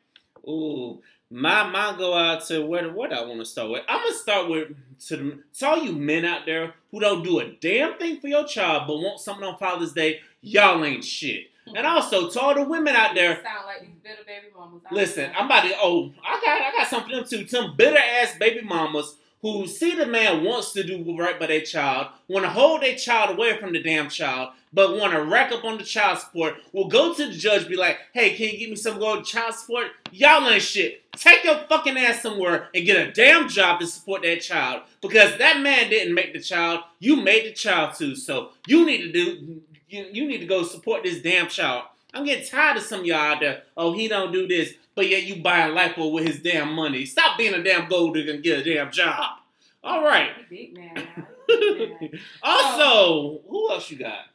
[0.48, 3.84] Ooh, my mind go out to where what I want to start with.
[3.90, 4.70] I'm gonna start with
[5.08, 8.28] to, the, to all you men out there who don't do a damn thing for
[8.28, 10.22] your child but want something on Father's Day.
[10.48, 11.52] Y'all ain't shit.
[11.68, 11.86] And mm-hmm.
[11.86, 14.82] also to all the women out there, sound like these bitter baby mamas.
[14.92, 15.74] listen, I'm about to.
[15.82, 17.48] Oh, I got I got something for them too.
[17.48, 21.62] Some bitter ass baby mamas who see the man wants to do right by their
[21.62, 25.52] child, want to hold their child away from the damn child, but want to rack
[25.52, 28.58] up on the child support, will go to the judge, be like, hey, can you
[28.58, 29.88] give me some gold child support?
[30.12, 31.04] Y'all ain't shit.
[31.14, 34.84] Take your fucking ass somewhere and get a damn job to support that child.
[35.02, 38.16] Because that man didn't make the child, you made the child too.
[38.16, 41.84] So you need to do you, you need to go support this damn child.
[42.14, 43.64] I'm getting tired of some of y'all out there.
[43.76, 47.06] Oh, he don't do this, but yet you buying lipo with his damn money.
[47.06, 49.38] Stop being a damn gold digger and get a damn job.
[49.84, 50.32] All right.
[50.50, 51.08] Big man.
[52.44, 54.26] also, who else you got?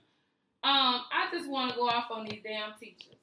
[0.64, 3.18] Um, I just want to go off on these damn teachers.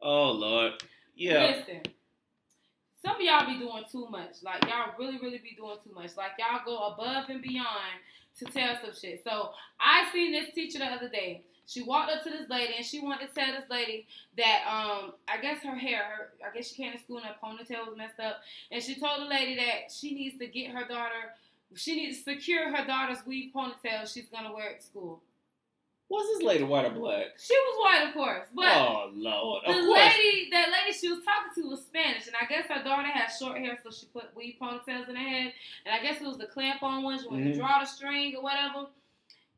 [0.00, 0.82] Oh Lord.
[1.14, 1.56] Yeah.
[1.58, 1.82] Listen.
[3.04, 4.42] Some of y'all be doing too much.
[4.42, 6.16] Like y'all really, really be doing too much.
[6.16, 8.00] Like y'all go above and beyond
[8.38, 9.22] to tell some shit.
[9.24, 11.44] So I seen this teacher the other day.
[11.66, 14.06] She walked up to this lady and she wanted to tell this lady
[14.36, 17.36] that um I guess her hair, her, I guess she came to school and her
[17.42, 20.86] ponytail was messed up, and she told the lady that she needs to get her
[20.86, 21.34] daughter,
[21.74, 25.22] she needs to secure her daughter's weave ponytail she's gonna wear at school.
[26.10, 27.26] Was this lady white or black?
[27.38, 28.48] She was white, of course.
[28.52, 29.96] But oh lord, of the course.
[29.96, 33.28] lady, that lady she was talking to was Spanish, and I guess her daughter had
[33.28, 35.52] short hair, so she put weave ponytails in her head,
[35.86, 37.50] and I guess it was the clamp on ones when mm-hmm.
[37.50, 38.86] you draw the string or whatever.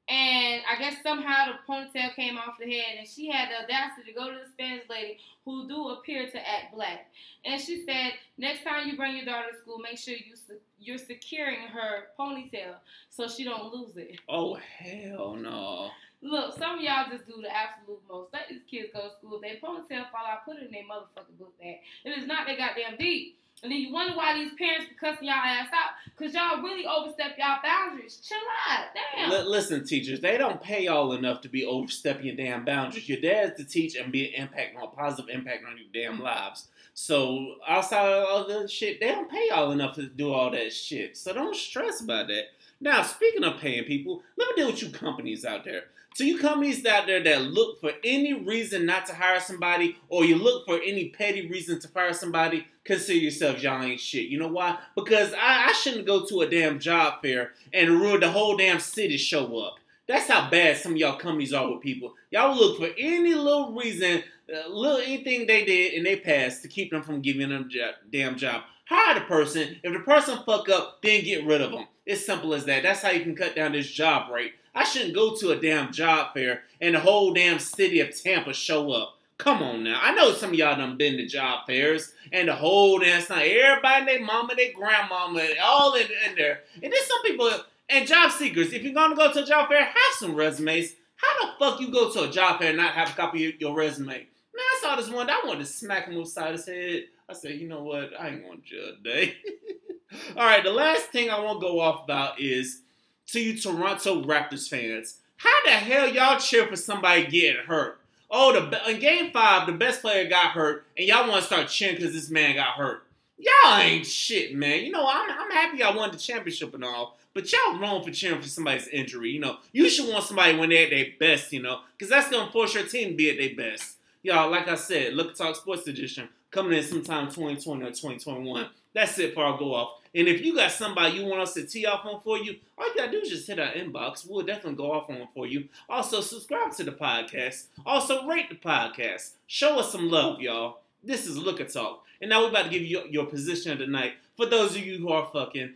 [0.09, 4.13] And I guess somehow the ponytail came off the head, and she had the audacity
[4.13, 7.07] to go to the Spanish lady who do appear to act black.
[7.45, 10.35] And she said, next time you bring your daughter to school, make sure you
[10.81, 12.75] you're securing her ponytail
[13.11, 14.19] so she don't lose it.
[14.29, 15.91] Oh hell no!
[16.21, 18.33] Look, some of y'all just do the absolute most.
[18.33, 19.41] Let these kids go to school.
[19.41, 21.77] If their ponytail fall out, put it in their motherfucking book bag.
[22.05, 23.39] It is not that goddamn deep.
[23.63, 26.85] And then you wonder why these parents be cussing y'all ass out because y'all really
[26.85, 28.21] overstep y'all boundaries.
[28.23, 28.87] Chill out.
[29.17, 29.31] Damn.
[29.31, 33.09] L- listen, teachers, they don't pay y'all enough to be overstepping your damn boundaries.
[33.09, 36.21] Your dad's to teach and be an impact on a positive impact on your damn
[36.21, 36.69] lives.
[36.95, 40.73] So outside of all the shit, they don't pay y'all enough to do all that
[40.73, 41.17] shit.
[41.17, 42.47] So don't stress about that.
[42.81, 45.85] Now, speaking of paying people, let me deal with you companies out there.
[46.17, 50.25] To you companies out there that look for any reason not to hire somebody, or
[50.25, 54.29] you look for any petty reason to fire somebody, consider yourself y'all ain't shit.
[54.29, 54.79] You know why?
[54.95, 58.81] Because I, I shouldn't go to a damn job fair and ruin the whole damn
[58.81, 59.77] city show up.
[60.07, 62.15] That's how bad some of y'all companies are with people.
[62.31, 64.23] Y'all look for any little reason,
[64.53, 68.11] uh, little anything they did in their past to keep them from giving them a
[68.11, 68.65] damn job.
[68.87, 69.77] Hire the person.
[69.83, 71.87] If the person fuck up, then get rid of them.
[72.05, 72.83] It's simple as that.
[72.83, 74.53] That's how you can cut down this job rate.
[74.75, 78.55] I shouldn't go to a damn job fair and the whole damn city of Tampa
[78.55, 79.19] show up.
[79.39, 79.99] Come on now.
[80.01, 83.53] I know some of y'all done been to job fairs and the whole damn thing.
[83.53, 86.61] Everybody, their mama, their grandmama, all in, in there.
[86.83, 87.51] And there's some people
[87.89, 88.73] and job seekers.
[88.73, 90.95] If you're gonna go to a job fair, have some resumes.
[91.17, 93.61] How the fuck you go to a job fair and not have a copy of
[93.61, 94.07] your resume?
[94.07, 94.27] Man,
[94.59, 95.29] I saw this one.
[95.29, 97.05] I wanted to smack him upside his head.
[97.29, 98.11] I said, you know what?
[98.19, 99.37] I ain't gonna judge today.
[100.37, 102.83] All right, the last thing I want to go off about is
[103.29, 105.19] to you Toronto Raptors fans.
[105.37, 107.99] How the hell y'all cheer for somebody getting hurt?
[108.31, 111.69] Oh, the in Game Five, the best player got hurt, and y'all want to start
[111.69, 113.05] cheering because this man got hurt.
[113.39, 114.85] Y'all ain't shit, man.
[114.85, 118.11] You know, I'm, I'm happy y'all won the championship and all, but y'all wrong for
[118.11, 119.31] cheering for somebody's injury.
[119.31, 122.31] You know, you should want somebody when they're at their best, you know, because that's
[122.31, 123.97] going to force your team to be at their best.
[124.23, 128.67] Y'all, like I said, Liquor Talk Sports Edition coming in sometime 2020 or 2021.
[128.95, 130.02] That's it for our go off.
[130.15, 132.87] And if you got somebody you want us to tee off on for you, all
[132.87, 134.29] you gotta do is just hit our inbox.
[134.29, 135.69] We'll definitely go off on for you.
[135.89, 137.67] Also, subscribe to the podcast.
[137.87, 139.33] Also, rate the podcast.
[139.47, 140.81] Show us some love, y'all.
[141.03, 142.05] This is Liquor Talk.
[142.21, 144.13] And now we're about to give you your position of the night.
[144.37, 145.75] For those of you who are fucking,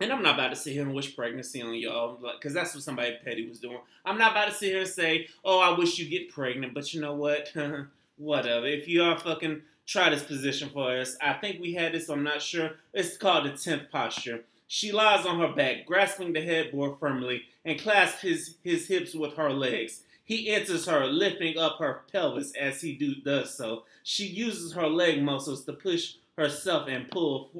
[0.00, 2.82] and I'm not about to sit here and wish pregnancy on y'all, because that's what
[2.82, 3.78] somebody petty was doing.
[4.04, 6.92] I'm not about to sit here and say, oh, I wish you get pregnant, but
[6.94, 7.52] you know what?
[8.16, 8.66] Whatever.
[8.66, 12.22] If you are fucking try this position for us, I think we had this, I'm
[12.22, 12.72] not sure.
[12.92, 14.44] It's called the 10th posture.
[14.66, 19.34] She lies on her back, grasping the headboard firmly, and clasps his, his hips with
[19.34, 20.02] her legs.
[20.26, 23.84] He enters her, lifting up her pelvis as he do, does so.
[24.02, 27.50] She uses her leg muscles to push herself and pull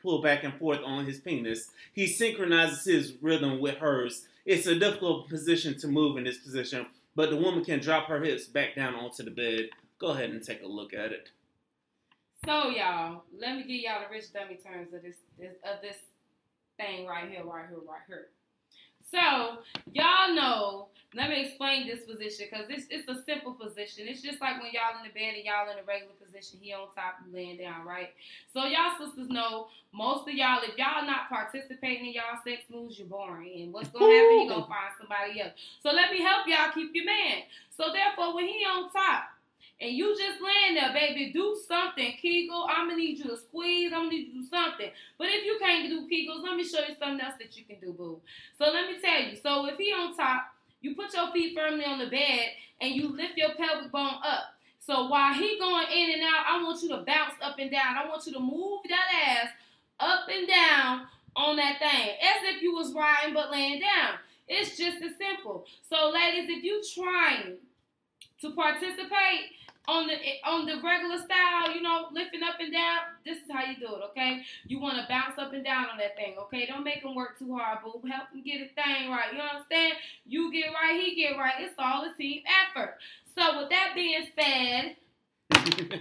[0.00, 1.70] pull back and forth on his penis.
[1.92, 4.26] He synchronizes his rhythm with hers.
[4.46, 6.86] It's a difficult position to move in this position,
[7.16, 9.70] but the woman can drop her hips back down onto the bed.
[9.98, 11.30] Go ahead and take a look at it.
[12.44, 15.96] So y'all, let me give y'all the rich dummy terms of this, this of this
[16.76, 18.28] thing right here, right here, right here.
[19.10, 19.58] So
[19.92, 24.04] y'all know let me explain this position because it's, it's a simple position.
[24.06, 26.74] It's just like when y'all in the bed and y'all in a regular position, he
[26.74, 28.10] on top, and laying down, right?
[28.52, 32.98] So y'all sisters know most of y'all, if y'all not participating in y'all sex moves,
[32.98, 33.62] you're boring.
[33.62, 34.40] And what's gonna happen?
[34.42, 35.52] You gonna find somebody else.
[35.82, 37.48] So let me help y'all keep your man.
[37.74, 39.32] So therefore, when he on top,
[39.80, 42.12] and you just laying there, baby, do something.
[42.20, 43.92] Kegel, I'm gonna need you to squeeze.
[43.92, 44.90] I'm gonna need you to do something.
[45.16, 47.78] But if you can't do Kegels, let me show you something else that you can
[47.80, 48.20] do, boo.
[48.58, 49.36] So let me tell you.
[49.36, 52.48] So if he on top, you put your feet firmly on the bed
[52.80, 54.54] and you lift your pelvic bone up.
[54.80, 57.96] So while he going in and out, I want you to bounce up and down.
[57.96, 59.48] I want you to move that ass
[60.00, 61.06] up and down
[61.36, 64.14] on that thing as if you was riding but laying down.
[64.48, 65.66] It's just as simple.
[65.88, 67.58] So ladies, if you trying
[68.40, 69.52] to participate
[69.88, 73.64] on the on the regular style, you know, lifting up and down, this is how
[73.64, 74.42] you do it, okay?
[74.66, 76.66] You want to bounce up and down on that thing, okay?
[76.66, 78.02] Don't make him work too hard, boo.
[78.06, 79.32] Help him get a thing right.
[79.32, 79.94] You understand?
[80.26, 81.54] You get right, he get right.
[81.60, 82.98] It's all a team effort.
[83.36, 84.96] So with that being said,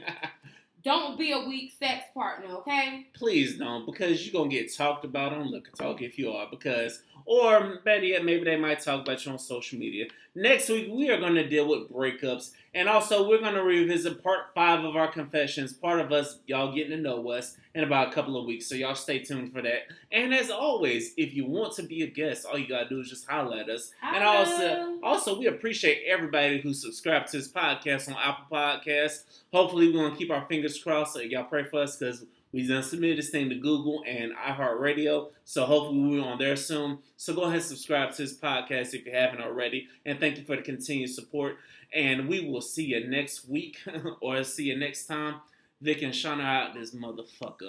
[0.83, 3.07] don't be a weak sex partner, okay?
[3.13, 7.03] Please don't, because you're gonna get talked about on Liquor Talk if you are, because
[7.27, 10.05] or better yet, maybe they might talk about you on social media.
[10.33, 12.51] Next week, we are going to deal with breakups.
[12.73, 16.73] And also, we're going to revisit part five of our confessions, part of us, y'all
[16.73, 18.67] getting to know us in about a couple of weeks.
[18.67, 19.87] So, y'all stay tuned for that.
[20.09, 23.01] And as always, if you want to be a guest, all you got to do
[23.01, 23.91] is just holler at us.
[24.01, 29.23] And also, also, we appreciate everybody who subscribed to this podcast on Apple Podcasts.
[29.51, 31.15] Hopefully, we're going to keep our fingers crossed.
[31.15, 35.31] So, y'all pray for us because we done submitted this thing to Google and iHeartRadio,
[35.43, 36.99] so hopefully we'll be on there soon.
[37.17, 39.87] So go ahead and subscribe to this podcast if you haven't already.
[40.05, 41.57] And thank you for the continued support.
[41.93, 43.79] And we will see you next week
[44.21, 45.35] or see you next time.
[45.81, 47.65] Vic and Shauna out this motherfucker.